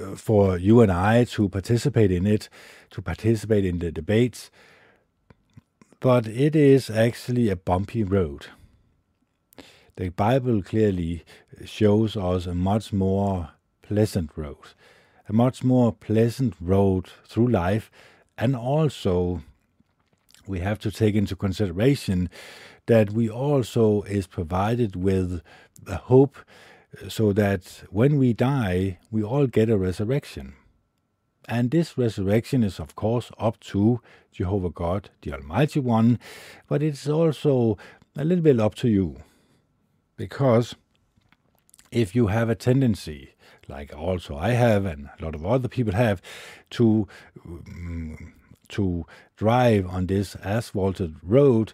uh, 0.00 0.16
for 0.16 0.56
you 0.56 0.80
and 0.80 0.90
I 0.90 1.24
to 1.24 1.48
participate 1.48 2.10
in 2.10 2.26
it, 2.26 2.48
to 2.90 3.02
participate 3.02 3.64
in 3.64 3.80
the 3.80 3.92
debates. 3.92 4.50
But 6.00 6.26
it 6.26 6.56
is 6.56 6.88
actually 6.88 7.50
a 7.50 7.56
bumpy 7.56 8.02
road. 8.02 8.46
The 9.96 10.10
Bible 10.10 10.62
clearly 10.62 11.24
shows 11.64 12.16
us 12.16 12.46
a 12.46 12.54
much 12.54 12.92
more 12.92 13.50
pleasant 13.82 14.30
road 14.36 14.58
a 15.28 15.32
much 15.32 15.64
more 15.64 15.92
pleasant 15.92 16.54
road 16.60 17.08
through 17.26 17.48
life. 17.48 17.90
And 18.38 18.54
also, 18.54 19.42
we 20.48 20.60
have 20.60 20.78
to 20.80 20.90
take 20.90 21.14
into 21.14 21.36
consideration 21.36 22.30
that 22.86 23.10
we 23.10 23.28
also 23.28 24.02
is 24.02 24.26
provided 24.26 24.96
with 24.96 25.42
a 25.86 25.96
hope 25.96 26.36
so 27.08 27.32
that 27.32 27.82
when 27.90 28.18
we 28.18 28.32
die, 28.32 28.98
we 29.10 29.22
all 29.22 29.46
get 29.46 29.68
a 29.68 29.76
resurrection. 29.76 30.54
And 31.48 31.70
this 31.70 31.96
resurrection 31.96 32.62
is, 32.62 32.80
of 32.80 32.96
course, 32.96 33.30
up 33.38 33.60
to 33.60 34.00
Jehovah 34.32 34.70
God, 34.70 35.10
the 35.22 35.32
Almighty 35.32 35.80
One, 35.80 36.18
but 36.68 36.82
it's 36.82 37.08
also 37.08 37.78
a 38.16 38.24
little 38.24 38.42
bit 38.42 38.58
up 38.58 38.74
to 38.76 38.88
you. 38.88 39.16
Because 40.16 40.74
if 41.90 42.14
you 42.14 42.28
have 42.28 42.48
a 42.48 42.54
tendency 42.54 43.36
like 43.68 43.96
also 43.96 44.36
I 44.36 44.50
have 44.50 44.84
and 44.84 45.08
a 45.18 45.24
lot 45.24 45.34
of 45.34 45.44
other 45.44 45.68
people 45.68 45.94
have, 45.94 46.22
to 46.70 47.06
um, 47.44 48.32
to 48.70 49.06
drive 49.36 49.86
on 49.86 50.06
this 50.06 50.36
asphalted 50.42 51.16
road. 51.22 51.72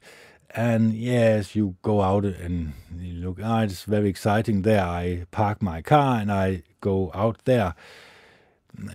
And 0.54 0.94
yes, 0.94 1.56
you 1.56 1.76
go 1.82 2.02
out 2.02 2.24
and 2.24 2.74
you 2.98 3.14
look, 3.14 3.38
ah, 3.42 3.62
it's 3.62 3.84
very 3.84 4.08
exciting 4.08 4.62
there. 4.62 4.84
I 4.84 5.26
park 5.30 5.62
my 5.62 5.80
car 5.80 6.20
and 6.20 6.30
I 6.30 6.62
go 6.80 7.10
out 7.14 7.44
there. 7.44 7.74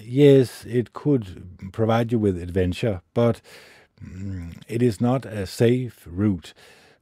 Yes, 0.02 0.66
it 0.66 0.94
could 0.94 1.72
provide 1.72 2.12
you 2.12 2.20
with 2.20 2.42
adventure, 2.42 3.02
but 3.14 3.42
um, 4.02 4.54
it 4.68 4.82
is 4.82 5.00
not 5.00 5.26
a 5.26 5.46
safe 5.46 6.08
route. 6.10 6.54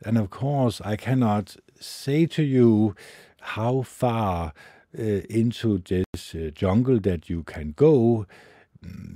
And 0.04 0.18
of 0.18 0.30
course, 0.30 0.82
I 0.82 0.96
cannot 0.96 1.58
say 1.80 2.26
to 2.28 2.44
you 2.44 2.96
how 3.42 3.82
far 3.82 4.54
uh, 4.98 5.02
into 5.30 5.80
this 5.80 6.34
uh, 6.34 6.52
jungle 6.54 7.00
that 7.02 7.30
you 7.30 7.44
can 7.44 7.74
go 7.76 8.26
mm, 8.26 8.26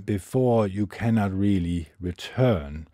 before 0.05 0.67
you 0.67 0.87
cannot 0.87 1.31
really 1.33 1.89
return 1.99 2.87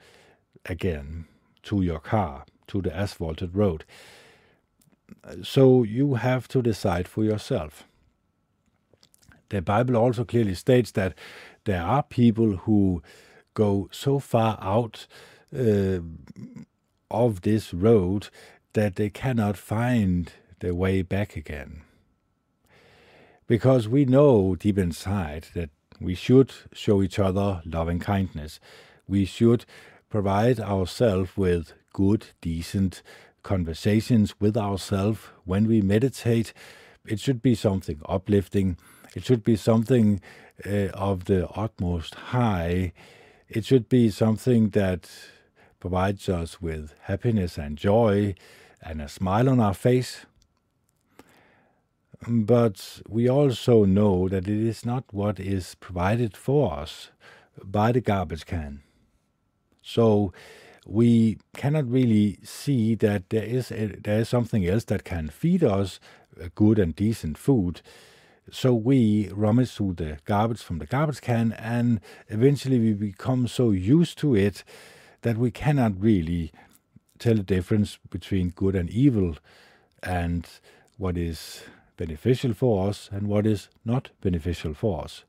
again 0.66 1.26
to 1.64 1.82
your 1.82 2.00
car, 2.00 2.46
to 2.68 2.82
the 2.82 2.96
asphalted 2.96 3.56
road. 3.56 3.86
So 5.44 5.84
you 5.84 6.16
have 6.16 6.48
to 6.50 6.62
decide 6.62 7.08
for 7.08 7.24
yourself. 7.24 7.86
the 9.50 9.62
Bible 9.62 9.96
also 9.96 10.26
clearly 10.26 10.56
states 10.56 10.92
that 10.92 11.14
there 11.66 11.82
are 11.82 12.04
people 12.04 12.58
who 12.58 13.02
go 13.54 13.88
so 13.92 14.20
far 14.20 14.58
out 14.62 15.08
uh, 15.56 16.00
of 17.10 17.42
this 17.42 17.74
road 17.74 18.30
that 18.74 18.96
they 18.96 19.10
cannot 19.10 19.58
find 19.58 20.32
their 20.60 20.76
way 20.76 21.02
back 21.02 21.36
again. 21.36 21.82
Because 23.48 23.88
we 23.88 24.06
know 24.06 24.56
deep 24.56 24.78
inside 24.78 25.48
that 25.54 25.70
we 26.06 26.14
should 26.14 26.54
show 26.72 27.02
each 27.02 27.18
other 27.18 27.64
loving 27.66 28.00
kindness. 28.00 28.60
We 29.08 29.26
should 29.26 29.66
provide 30.08 30.60
ourselves 30.60 31.36
with 31.36 31.74
good, 31.94 32.28
decent 32.42 33.02
conversations 33.42 34.40
with 34.40 34.56
ourselves 34.56 35.22
when 35.46 35.68
we 35.68 35.82
meditate. 35.82 36.54
It 37.08 37.20
should 37.20 37.42
be 37.42 37.56
something 37.56 38.00
uplifting. 38.08 38.78
It 39.16 39.26
should 39.26 39.44
be 39.44 39.56
something 39.56 40.22
uh, 40.64 40.90
of 40.94 41.26
the 41.26 41.50
utmost 41.50 42.14
high. 42.16 42.94
It 43.50 43.66
should 43.66 43.90
be 43.90 44.12
something 44.12 44.70
that 44.70 45.10
provides 45.80 46.30
us 46.30 46.62
with 46.62 46.94
happiness 47.02 47.58
and 47.58 47.78
joy 47.78 48.36
and 48.80 49.02
a 49.02 49.10
smile 49.10 49.50
on 49.50 49.60
our 49.60 49.74
face. 49.74 50.28
But 52.28 53.02
we 53.08 53.30
also 53.30 53.86
know 53.86 54.28
that 54.30 54.48
it 54.48 54.68
is 54.68 54.86
not 54.86 55.04
what 55.12 55.40
is 55.40 55.76
provided 55.76 56.36
for 56.36 56.74
us 56.74 57.12
by 57.64 57.92
the 57.92 58.02
garbage 58.02 58.46
can. 58.46 58.82
So 59.82 60.34
we 60.88 61.38
cannot 61.56 61.90
really 61.90 62.40
see 62.44 62.96
that 62.96 63.30
there 63.30 63.44
is 63.44 63.72
a, 63.72 63.88
there 64.02 64.20
is 64.20 64.30
something 64.30 64.66
else 64.66 64.86
that 64.86 65.04
can 65.04 65.30
feed 65.30 65.64
us 65.64 66.00
good 66.56 66.80
and 66.80 66.96
decent 66.96 67.38
food. 67.38 67.82
So 68.52 68.74
we 68.74 69.30
rummage 69.30 69.72
through 69.72 69.94
the 69.94 70.18
garbage 70.26 70.62
from 70.62 70.80
the 70.80 70.86
garbage 70.86 71.22
can, 71.22 71.54
and 71.54 72.00
eventually 72.30 72.80
we 72.80 72.94
become 72.94 73.48
so 73.48 73.72
used 73.72 74.18
to 74.20 74.36
it 74.36 74.64
that 75.22 75.38
we 75.38 75.50
cannot 75.50 76.00
really 76.00 76.52
tell 77.18 77.36
the 77.36 77.44
difference 77.44 77.98
between 78.10 78.50
good 78.50 78.76
and 78.76 78.90
evil, 78.90 79.38
and 80.04 80.48
what 80.98 81.18
is 81.18 81.64
beneficial 81.98 82.54
for 82.54 82.90
us 82.90 83.10
and 83.12 83.28
what 83.28 83.46
is 83.46 83.70
not 83.84 84.10
beneficial 84.22 84.74
for 84.74 85.04
us. 85.04 85.24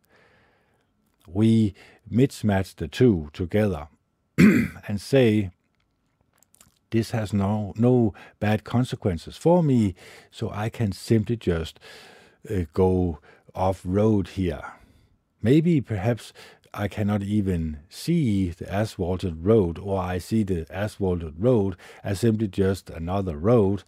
We 1.27 1.75
mismatch 2.11 2.77
the 2.77 2.89
two 2.89 3.31
together 3.33 3.89
and 4.39 5.01
say, 5.01 5.51
this 6.91 7.11
has 7.11 7.33
no, 7.33 7.73
no 7.77 8.15
bad 8.39 8.65
consequences 8.65 9.37
for 9.37 9.63
me, 9.63 9.95
so 10.31 10.51
I 10.51 10.69
can 10.69 10.93
simply 10.93 11.37
just 11.37 11.81
uh, 12.49 12.63
go 12.73 13.19
off 13.55 13.83
road 13.85 14.29
here. 14.29 14.63
Maybe 15.43 15.81
perhaps 15.81 16.33
I 16.73 16.89
cannot 16.89 17.23
even 17.23 17.79
see 17.89 18.51
the 18.51 18.73
asphalted 18.73 19.45
road, 19.45 19.79
or 19.79 20.01
I 20.01 20.19
see 20.19 20.43
the 20.43 20.67
asphalted 20.71 21.35
road 21.39 21.77
as 22.05 22.21
simply 22.21 22.49
just 22.49 22.91
another 22.91 23.37
road 23.37 23.83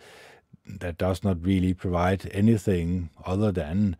that 0.69 0.99
does 0.99 1.25
not 1.25 1.45
really 1.45 1.75
provide 1.75 2.31
anything 2.33 3.11
other 3.25 3.51
than 3.51 3.97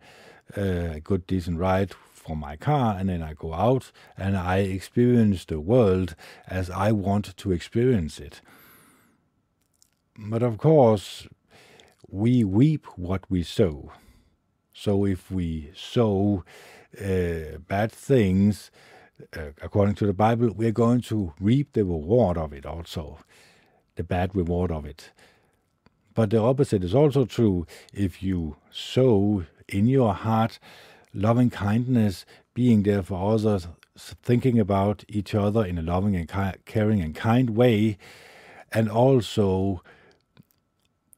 uh, 0.57 0.61
a 0.95 0.99
good, 0.99 1.25
decent 1.27 1.59
ride 1.59 1.93
for 2.13 2.35
my 2.35 2.55
car, 2.55 2.95
and 2.97 3.09
then 3.09 3.21
I 3.21 3.33
go 3.33 3.53
out 3.53 3.91
and 4.17 4.37
I 4.37 4.57
experience 4.57 5.45
the 5.45 5.59
world 5.59 6.15
as 6.47 6.69
I 6.69 6.91
want 6.91 7.35
to 7.37 7.51
experience 7.51 8.19
it. 8.19 8.41
But 10.17 10.43
of 10.43 10.57
course, 10.57 11.27
we 12.09 12.43
reap 12.43 12.85
what 12.97 13.29
we 13.29 13.43
sow. 13.43 13.91
So 14.73 15.05
if 15.05 15.31
we 15.31 15.71
sow 15.75 16.43
uh, 16.99 17.57
bad 17.67 17.91
things, 17.91 18.71
uh, 19.35 19.51
according 19.61 19.95
to 19.95 20.05
the 20.05 20.13
Bible, 20.13 20.51
we're 20.53 20.71
going 20.71 21.01
to 21.01 21.33
reap 21.39 21.73
the 21.73 21.83
reward 21.83 22.37
of 22.37 22.53
it 22.53 22.65
also, 22.65 23.19
the 23.95 24.03
bad 24.03 24.35
reward 24.35 24.71
of 24.71 24.85
it. 24.85 25.11
But 26.19 26.31
the 26.31 26.41
opposite 26.41 26.83
is 26.83 26.93
also 26.93 27.23
true. 27.23 27.65
If 27.93 28.21
you 28.21 28.57
sow 28.69 29.45
in 29.69 29.87
your 29.87 30.13
heart 30.13 30.59
loving 31.13 31.49
kindness, 31.49 32.25
being 32.53 32.83
there 32.83 33.03
for 33.03 33.35
others, 33.35 33.69
thinking 33.97 34.59
about 34.59 35.05
each 35.07 35.33
other 35.33 35.63
in 35.63 35.77
a 35.77 35.81
loving 35.81 36.17
and 36.17 36.29
caring 36.65 36.99
and 36.99 37.15
kind 37.15 37.51
way, 37.51 37.97
and 38.69 38.91
also 38.91 39.81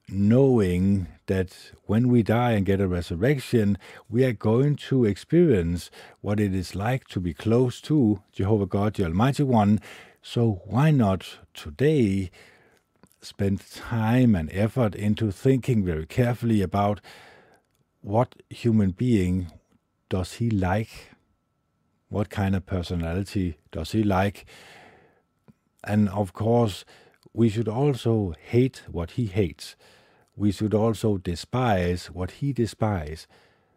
knowing 0.08 1.08
that 1.26 1.72
when 1.86 2.06
we 2.06 2.22
die 2.22 2.52
and 2.52 2.64
get 2.64 2.80
a 2.80 2.86
resurrection, 2.86 3.78
we 4.08 4.24
are 4.24 4.32
going 4.32 4.76
to 4.76 5.04
experience 5.04 5.90
what 6.20 6.38
it 6.38 6.54
is 6.54 6.76
like 6.76 7.08
to 7.08 7.18
be 7.18 7.34
close 7.34 7.80
to 7.80 8.22
Jehovah 8.30 8.66
God, 8.66 8.94
the 8.94 9.06
Almighty 9.06 9.42
One. 9.42 9.80
So 10.22 10.62
why 10.66 10.92
not 10.92 11.38
today 11.54 12.30
spend 13.22 13.60
time 13.70 14.34
and 14.34 14.50
effort 14.52 14.94
into 14.94 15.30
thinking 15.30 15.84
very 15.84 16.06
carefully 16.06 16.60
about 16.60 17.00
what 18.00 18.34
human 18.50 18.90
being 18.90 19.52
does 20.08 20.34
he 20.34 20.50
like? 20.50 21.10
What 22.08 22.28
kind 22.28 22.54
of 22.54 22.66
personality 22.66 23.56
does 23.70 23.92
he 23.92 24.02
like? 24.02 24.44
And 25.84 26.08
of 26.10 26.32
course, 26.32 26.84
we 27.32 27.48
should 27.48 27.68
also 27.68 28.34
hate 28.38 28.82
what 28.90 29.12
he 29.12 29.26
hates. 29.26 29.76
We 30.36 30.52
should 30.52 30.74
also 30.74 31.16
despise 31.16 32.06
what 32.06 32.32
he 32.32 32.52
despises. 32.52 33.26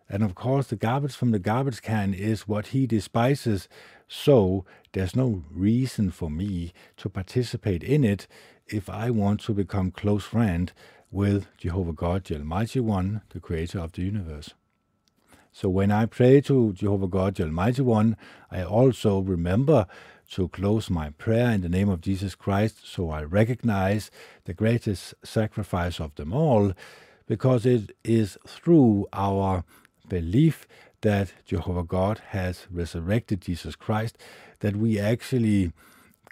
And 0.09 0.23
of 0.23 0.35
course, 0.35 0.67
the 0.67 0.75
garbage 0.75 1.15
from 1.15 1.31
the 1.31 1.39
garbage 1.39 1.81
can 1.81 2.13
is 2.13 2.47
what 2.47 2.67
he 2.67 2.85
despises, 2.85 3.67
so 4.07 4.65
there's 4.93 5.15
no 5.15 5.43
reason 5.49 6.11
for 6.11 6.29
me 6.29 6.73
to 6.97 7.09
participate 7.09 7.83
in 7.83 8.03
it 8.03 8.27
if 8.67 8.89
I 8.89 9.09
want 9.09 9.41
to 9.41 9.53
become 9.53 9.91
close 9.91 10.23
friend 10.23 10.71
with 11.11 11.47
Jehovah 11.57 11.93
God, 11.93 12.25
the 12.25 12.35
Almighty 12.35 12.79
One, 12.79 13.21
the 13.29 13.39
creator 13.39 13.79
of 13.79 13.91
the 13.91 14.01
universe. 14.01 14.53
So 15.51 15.69
when 15.69 15.91
I 15.91 16.05
pray 16.05 16.41
to 16.41 16.73
Jehovah 16.73 17.07
God, 17.07 17.35
the 17.35 17.43
Almighty 17.43 17.81
One, 17.81 18.17
I 18.51 18.63
also 18.63 19.19
remember 19.19 19.87
to 20.31 20.47
close 20.49 20.89
my 20.89 21.11
prayer 21.11 21.51
in 21.51 21.61
the 21.61 21.69
name 21.69 21.87
of 21.87 22.01
Jesus 22.01 22.35
Christ 22.35 22.79
so 22.83 23.11
I 23.11 23.23
recognize 23.23 24.09
the 24.45 24.53
greatest 24.53 25.13
sacrifice 25.23 25.99
of 25.99 26.15
them 26.15 26.33
all, 26.33 26.73
because 27.27 27.65
it 27.65 27.95
is 28.03 28.37
through 28.47 29.07
our 29.13 29.63
belief 30.09 30.67
that 31.01 31.33
Jehovah 31.45 31.83
God 31.83 32.19
has 32.29 32.67
resurrected 32.71 33.41
Jesus 33.41 33.75
Christ 33.75 34.17
that 34.59 34.75
we 34.75 34.99
actually 34.99 35.71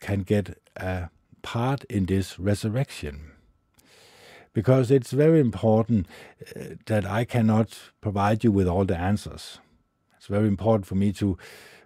can 0.02 0.22
get 0.22 0.58
a 0.76 1.10
part 1.44 1.84
in 1.84 2.08
this 2.08 2.40
resurrection 2.40 3.34
because 4.54 4.92
it's 4.92 5.12
very 5.12 5.40
important 5.40 6.08
uh, 6.56 6.76
that 6.86 7.06
I 7.06 7.26
cannot 7.26 7.78
provide 8.02 8.44
you 8.44 8.52
with 8.52 8.68
all 8.68 8.86
the 8.86 8.98
answers. 8.98 9.60
It's 10.18 10.28
very 10.28 10.48
important 10.48 10.86
for 10.86 10.96
me 10.96 11.12
to 11.14 11.38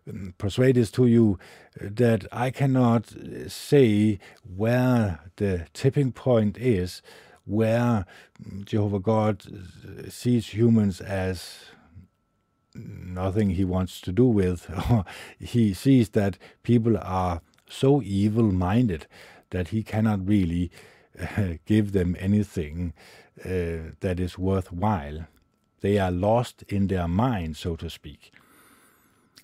um, 0.08 0.34
persuade 0.38 0.76
this 0.76 0.91
to 0.91 1.08
you 1.08 1.39
uh, 1.82 1.88
that 1.91 2.26
I 2.32 2.51
cannot 2.51 3.16
uh, 3.16 3.49
say 3.49 4.20
where 4.55 5.20
the 5.38 5.68
tipping 5.74 6.12
point 6.12 6.58
is, 6.58 7.01
where 7.45 8.05
mm, 8.43 8.66
Jehovah 8.66 8.99
God 8.99 9.43
sees 10.10 10.49
humans 10.49 11.01
as 11.01 11.60
nothing 12.76 13.51
he 13.51 13.66
wants 13.66 14.01
to 14.01 14.12
do 14.12 14.28
with. 14.28 14.70
he 15.39 15.74
sees 15.74 16.10
that 16.10 16.38
people 16.64 16.97
are 16.97 17.41
so 17.70 18.01
evil 18.01 18.51
minded 18.51 19.08
that 19.52 19.70
he 19.70 19.84
cannot 19.84 20.28
really 20.28 20.72
give 21.66 21.91
them 21.91 22.16
anything 22.20 22.93
uh, 23.43 23.93
that 24.00 24.20
is 24.20 24.38
worthwhile. 24.38 25.28
They 25.82 26.00
are 26.00 26.12
lost 26.12 26.64
in 26.68 26.88
their 26.88 27.08
mind, 27.08 27.58
so 27.58 27.76
to 27.76 27.89
speak. 27.89 28.32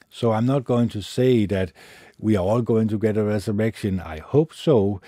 So 0.09 0.31
I'm 0.31 0.45
not 0.45 0.63
going 0.63 0.89
to 0.89 1.01
say 1.01 1.45
that 1.47 1.71
we 2.19 2.35
are 2.35 2.45
all 2.45 2.61
going 2.61 2.87
to 2.89 2.99
get 2.99 3.17
a 3.17 3.23
resurrection. 3.23 3.99
I 3.99 4.19
hope 4.19 4.53
so, 4.53 5.01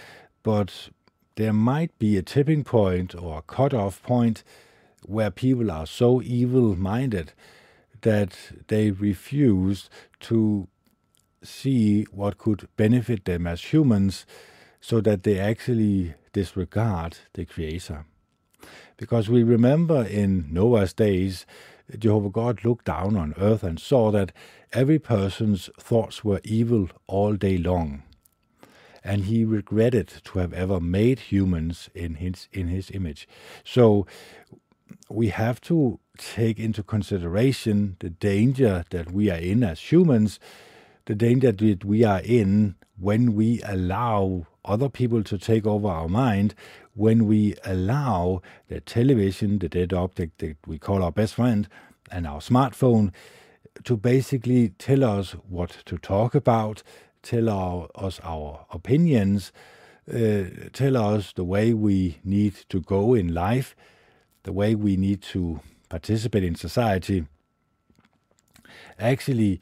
but 0.43 0.89
there 1.35 1.53
might 1.53 1.97
be 1.99 2.17
a 2.17 2.21
tipping 2.21 2.63
point 2.63 3.13
or 3.15 3.39
a 3.39 3.41
cut-off 3.41 4.01
point 4.01 4.43
where 5.03 5.29
people 5.29 5.69
are 5.69 5.85
so 5.85 6.21
evil-minded 6.21 7.33
that 8.01 8.37
they 8.67 8.91
refuse 8.91 9.89
to 10.21 10.67
see 11.43 12.03
what 12.11 12.37
could 12.37 12.67
benefit 12.75 13.25
them 13.25 13.45
as 13.45 13.73
humans 13.73 14.25
so 14.87 15.01
that 15.01 15.23
they 15.23 15.39
actually 15.39 16.13
disregard 16.31 17.17
the 17.33 17.43
Creator. 17.43 18.05
Because 18.97 19.27
we 19.27 19.41
remember 19.41 20.03
in 20.03 20.45
Noah's 20.51 20.93
days, 20.93 21.47
Jehovah 21.97 22.29
God 22.29 22.63
looked 22.63 22.85
down 22.85 23.17
on 23.17 23.33
earth 23.39 23.63
and 23.63 23.79
saw 23.79 24.11
that 24.11 24.31
every 24.73 24.99
person's 24.99 25.71
thoughts 25.79 26.23
were 26.23 26.39
evil 26.43 26.89
all 27.07 27.33
day 27.33 27.57
long. 27.57 28.03
And 29.03 29.23
he 29.23 29.43
regretted 29.43 30.21
to 30.25 30.37
have 30.37 30.53
ever 30.53 30.79
made 30.79 31.19
humans 31.31 31.89
in 31.95 32.15
his, 32.15 32.47
in 32.53 32.67
his 32.67 32.91
image. 32.91 33.27
So 33.63 34.05
we 35.09 35.29
have 35.29 35.59
to 35.61 35.99
take 36.15 36.59
into 36.59 36.83
consideration 36.83 37.97
the 38.01 38.11
danger 38.11 38.85
that 38.91 39.11
we 39.11 39.31
are 39.31 39.39
in 39.39 39.63
as 39.63 39.91
humans, 39.91 40.39
the 41.05 41.15
danger 41.15 41.51
that 41.51 41.83
we 41.83 42.03
are 42.03 42.21
in 42.23 42.75
when 42.99 43.33
we 43.33 43.63
allow 43.63 44.45
other 44.65 44.89
people 44.89 45.23
to 45.23 45.37
take 45.37 45.65
over 45.65 45.87
our 45.87 46.09
mind, 46.09 46.53
when 46.93 47.25
we 47.25 47.55
allow 47.65 48.41
the 48.67 48.81
television, 48.81 49.59
the 49.59 49.69
dead 49.69 49.93
object 49.93 50.39
that 50.39 50.57
we 50.65 50.77
call 50.77 51.03
our 51.03 51.11
best 51.11 51.35
friend, 51.35 51.67
and 52.11 52.27
our 52.27 52.39
smartphone 52.39 53.11
to 53.83 53.97
basically 53.97 54.69
tell 54.69 55.03
us 55.03 55.31
what 55.49 55.77
to 55.85 55.97
talk 55.97 56.33
about, 56.35 56.83
tell 57.23 57.49
our, 57.49 57.89
us 57.95 58.19
our 58.23 58.65
opinions, 58.71 59.51
uh, 60.13 60.43
tell 60.71 60.95
us 60.95 61.33
the 61.33 61.43
way 61.43 61.73
we 61.73 62.19
need 62.23 62.55
to 62.69 62.79
go 62.79 63.13
in 63.13 63.33
life, 63.33 63.75
the 64.43 64.53
way 64.53 64.75
we 64.75 64.95
need 64.95 65.21
to 65.21 65.59
participate 65.89 66.43
in 66.43 66.55
society. 66.55 67.25
Actually, 68.99 69.59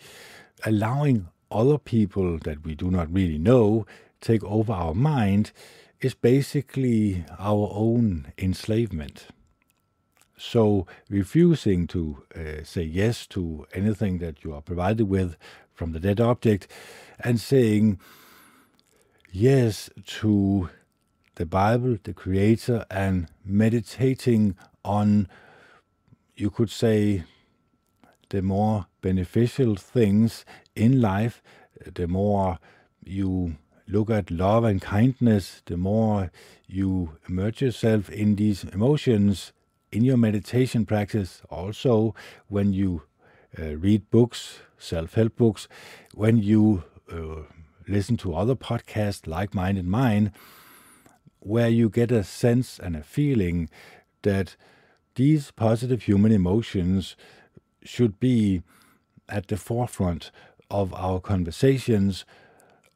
allowing 0.66 1.28
other 1.50 1.78
people 1.78 2.38
that 2.40 2.64
we 2.66 2.76
do 2.76 2.92
not 2.92 3.12
really 3.14 3.38
know 3.38 3.86
take 4.24 4.44
over 4.44 4.74
our 4.74 4.96
mind 4.96 5.52
is 6.02 6.14
basically 6.14 7.26
our 7.38 7.70
own 7.74 8.34
enslavement. 8.38 9.28
So, 10.38 10.88
refusing 11.10 11.88
to 11.88 12.24
uh, 12.36 12.64
say 12.64 12.84
yes 12.84 13.28
to 13.28 13.66
anything 13.74 14.18
that 14.18 14.44
you 14.44 14.54
are 14.54 14.62
provided 14.62 15.08
with 15.08 15.38
from 15.74 15.92
the 15.92 16.00
dead 16.00 16.20
object 16.20 16.68
and 17.20 17.40
saying 17.40 18.00
yes 19.32 19.90
to 20.20 20.70
the 21.36 21.46
Bible, 21.46 21.98
the 22.04 22.14
Creator, 22.14 22.86
and 22.92 23.28
meditating 23.46 24.56
on, 24.84 25.28
you 26.36 26.50
could 26.50 26.70
say, 26.70 27.24
the 28.30 28.42
more 28.42 28.88
beneficial 29.02 29.76
things 29.76 30.44
in 30.76 31.00
life, 31.00 31.42
the 31.94 32.08
more 32.08 32.60
you 33.04 33.56
look 33.88 34.10
at 34.10 34.32
love 34.32 34.64
and 34.64 34.82
kindness, 34.82 35.62
the 35.66 35.78
more 35.78 36.32
you 36.68 37.18
immerse 37.28 37.62
yourself 37.62 38.10
in 38.10 38.36
these 38.36 38.64
emotions 38.64 39.54
in 39.94 40.04
your 40.04 40.18
meditation 40.18 40.86
practice, 40.86 41.42
also 41.50 42.16
when 42.48 42.74
you 42.74 43.04
uh, 43.60 43.76
read 43.78 44.10
books, 44.10 44.60
self 44.78 45.14
help 45.14 45.36
books, 45.36 45.68
when 46.16 46.38
you 46.38 46.84
uh, 47.12 47.44
listen 47.88 48.18
to 48.18 48.34
other 48.34 48.56
podcasts 48.56 49.28
like 49.28 49.54
mine 49.54 49.78
and 49.78 49.88
mine, 49.88 50.34
where 51.40 51.70
you 51.70 51.90
get 51.90 52.12
a 52.12 52.24
sense 52.24 52.80
and 52.80 52.96
a 52.96 53.04
feeling 53.04 53.70
that 54.24 54.56
these 55.16 55.52
positive 55.52 56.04
human 56.04 56.32
emotions 56.32 57.16
should 57.84 58.20
be 58.20 58.64
at 59.30 59.48
the 59.48 59.58
forefront 59.58 60.32
of 60.72 60.92
our 60.96 61.20
conversations, 61.20 62.26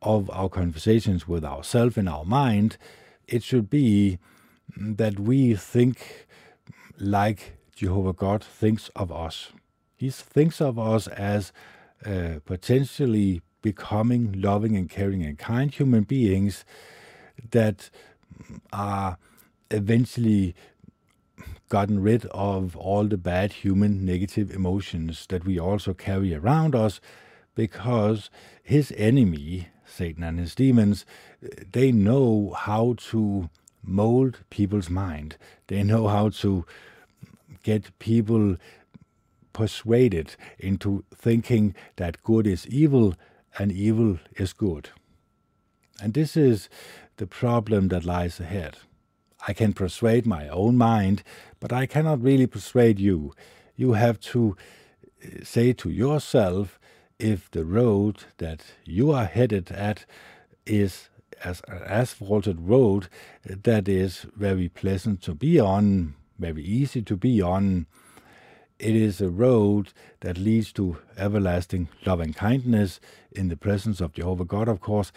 of 0.02 0.30
our 0.32 0.50
conversations 0.50 1.28
with 1.28 1.44
ourselves 1.44 1.98
in 1.98 2.08
our 2.08 2.26
mind. 2.26 2.78
It 3.28 3.44
should 3.44 3.70
be 3.70 4.20
that 4.76 5.20
we 5.20 5.56
think 5.56 6.28
like 6.98 7.58
Jehovah 7.76 8.14
God 8.14 8.44
thinks 8.44 8.90
of 8.96 9.12
us. 9.12 9.52
He 9.96 10.10
thinks 10.10 10.62
of 10.62 10.78
us 10.78 11.08
as 11.08 11.52
uh, 12.06 12.40
potentially 12.46 13.42
becoming 13.62 14.40
loving 14.40 14.76
and 14.76 14.90
caring 14.90 15.24
and 15.24 15.38
kind 15.38 15.74
human 15.74 16.04
beings 16.04 16.64
that 17.52 17.90
are 18.72 19.18
eventually 19.72 20.56
gotten 21.70 22.02
rid 22.02 22.26
of 22.28 22.76
all 22.78 23.04
the 23.06 23.18
bad 23.18 23.52
human 23.52 24.06
negative 24.06 24.52
emotions 24.52 25.26
that 25.28 25.46
we 25.46 25.60
also 25.60 25.94
carry 25.94 26.34
around 26.34 26.76
us 26.76 27.02
because 27.56 28.30
his 28.64 28.94
enemy, 28.96 29.68
Satan 29.88 30.24
and 30.24 30.40
his 30.40 30.54
demons, 30.54 31.06
they 31.72 31.92
know 31.92 32.54
how 32.56 32.96
to 33.12 33.50
mold 33.84 34.40
people's 34.50 34.90
mind. 34.90 35.38
They 35.68 35.84
know 35.84 36.08
how 36.08 36.30
to 36.30 36.66
get 37.64 37.98
people 38.00 38.58
persuaded 39.54 40.36
into 40.60 41.04
thinking 41.16 41.74
that 41.96 42.22
good 42.24 42.46
is 42.46 42.68
evil 42.68 43.16
and 43.58 43.72
evil 43.72 44.20
is 44.36 44.54
good. 44.54 44.90
And 46.02 46.14
this 46.14 46.38
is 46.38 46.70
the 47.18 47.26
problem 47.26 47.88
that 47.88 48.06
lies 48.06 48.40
ahead. 48.40 48.78
I 49.48 49.54
can 49.54 49.74
persuade 49.74 50.26
my 50.26 50.48
own 50.50 50.78
mind, 50.78 51.24
but 51.60 51.74
I 51.74 51.86
cannot 51.86 52.22
really 52.22 52.48
persuade 52.48 53.00
you. 53.00 53.34
You 53.76 53.94
have 53.94 54.20
to 54.32 54.56
uh, 55.24 55.44
say 55.44 55.74
to 55.74 55.90
yourself 55.90 56.80
if 57.20 57.50
the 57.52 57.66
road 57.66 58.26
that 58.38 58.64
you 58.86 59.12
are 59.12 59.26
headed 59.26 59.72
at 59.72 60.06
is 60.66 61.10
as 61.44 61.62
an 61.68 61.82
asphalted 61.86 62.60
road 62.62 63.08
that 63.44 63.88
is 63.88 64.26
very 64.36 64.70
pleasant 64.70 65.22
to 65.22 65.34
be 65.34 65.60
on, 65.60 66.16
very 66.40 66.64
easy 66.64 67.02
to 67.02 67.16
be 67.16 67.42
on, 67.42 67.88
it 68.80 68.96
is 68.96 69.22
a 69.22 69.30
road 69.30 69.92
that 70.20 70.38
leads 70.38 70.72
to 70.74 70.98
everlasting 71.18 71.90
love 72.06 72.20
and 72.20 72.36
kindness 72.36 73.00
in 73.32 73.48
the 73.48 73.58
presence 73.58 74.00
of 74.00 74.14
Jehovah 74.14 74.46
God, 74.46 74.68
of 74.68 74.82
course. 74.82 75.12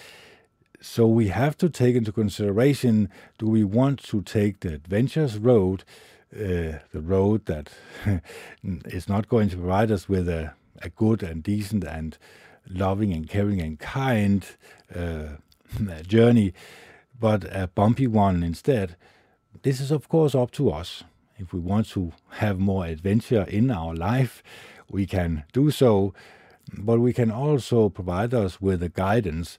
So 0.80 1.06
we 1.06 1.28
have 1.28 1.58
to 1.58 1.68
take 1.68 1.94
into 1.94 2.10
consideration 2.10 3.10
do 3.38 3.46
we 3.46 3.64
want 3.64 4.02
to 4.04 4.22
take 4.22 4.60
the 4.60 4.74
adventurous 4.74 5.36
road, 5.36 5.84
uh, 6.34 6.80
the 6.92 7.02
road 7.02 7.44
that 7.46 7.70
is 8.64 9.08
not 9.08 9.28
going 9.28 9.50
to 9.50 9.56
provide 9.58 9.90
us 9.90 10.08
with 10.08 10.26
a, 10.26 10.54
a 10.82 10.88
good 10.88 11.22
and 11.22 11.42
decent 11.42 11.84
and 11.84 12.16
loving 12.68 13.12
and 13.12 13.28
caring 13.28 13.60
and 13.60 13.78
kind 13.78 14.46
uh, 14.94 15.36
journey, 16.06 16.52
but 17.18 17.44
a 17.44 17.68
bumpy 17.68 18.06
one 18.06 18.42
instead? 18.42 18.96
This 19.62 19.80
is, 19.80 19.90
of 19.90 20.08
course, 20.08 20.34
up 20.34 20.50
to 20.52 20.70
us. 20.70 21.04
If 21.38 21.52
we 21.52 21.60
want 21.60 21.88
to 21.90 22.12
have 22.30 22.58
more 22.58 22.84
adventure 22.84 23.42
in 23.42 23.70
our 23.70 23.94
life, 23.94 24.42
we 24.90 25.06
can 25.06 25.44
do 25.52 25.70
so, 25.70 26.12
but 26.76 27.00
we 27.00 27.12
can 27.12 27.30
also 27.30 27.88
provide 27.88 28.34
us 28.34 28.60
with 28.60 28.82
a 28.82 28.88
guidance 28.88 29.58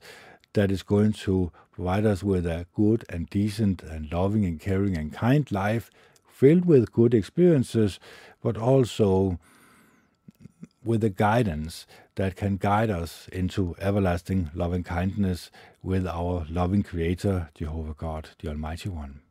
that 0.53 0.72
is 0.72 0.84
going 0.84 1.13
to 1.13 1.51
provide 1.72 2.05
us 2.05 2.24
with 2.24 2.45
a 2.45 2.67
good 2.76 3.05
and 3.09 3.30
decent 3.30 3.82
and 3.84 4.11
loving 4.11 4.45
and 4.45 4.59
caring 4.59 4.97
and 4.97 5.13
kind 5.13 5.51
life 5.51 5.89
filled 6.28 6.65
with 6.65 6.91
good 6.91 7.13
experiences, 7.13 7.99
but 8.41 8.57
also 8.57 9.39
with 10.84 11.01
the 11.01 11.09
guidance 11.09 11.86
that 12.15 12.36
can 12.36 12.57
guide 12.57 12.89
us 12.89 13.27
into 13.32 13.75
everlasting 13.79 14.49
loving 14.53 14.84
kindness 14.84 15.51
with 15.84 16.07
our 16.07 16.45
loving 16.49 16.84
Creator, 16.84 17.49
Jehovah 17.53 17.93
God, 17.93 18.29
the 18.39 18.49
Almighty 18.49 18.89
One. 18.89 19.21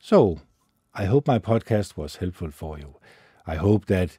So, 0.00 0.40
I 0.94 1.04
hope 1.04 1.26
my 1.26 1.38
podcast 1.38 1.96
was 1.96 2.16
helpful 2.16 2.50
for 2.50 2.78
you. 2.78 2.96
I 3.46 3.56
hope 3.56 3.86
that 3.86 4.18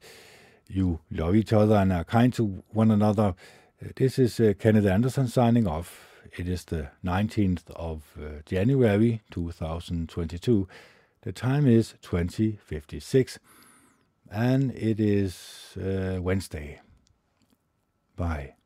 you 0.68 1.00
love 1.12 1.36
each 1.36 1.52
other 1.52 1.76
and 1.76 1.92
are 1.92 2.04
kind 2.04 2.34
to 2.34 2.64
one 2.70 2.92
another. 2.92 3.36
This 3.96 4.20
is 4.20 4.40
uh, 4.40 4.54
Kenneth 4.60 4.86
Anderson 4.86 5.28
signing 5.28 5.68
off. 5.68 6.06
It 6.38 6.48
is 6.48 6.66
the 6.66 6.90
19th 7.04 7.70
of 7.72 8.04
uh, 8.18 8.42
January 8.46 9.22
2022. 9.32 10.68
The 11.22 11.32
time 11.32 11.68
is 11.68 11.96
2056 12.02 13.40
and 14.32 14.72
it 14.72 15.00
is 15.00 15.76
uh, 15.78 16.22
Wednesday. 16.22 16.82
Bye. 18.16 18.59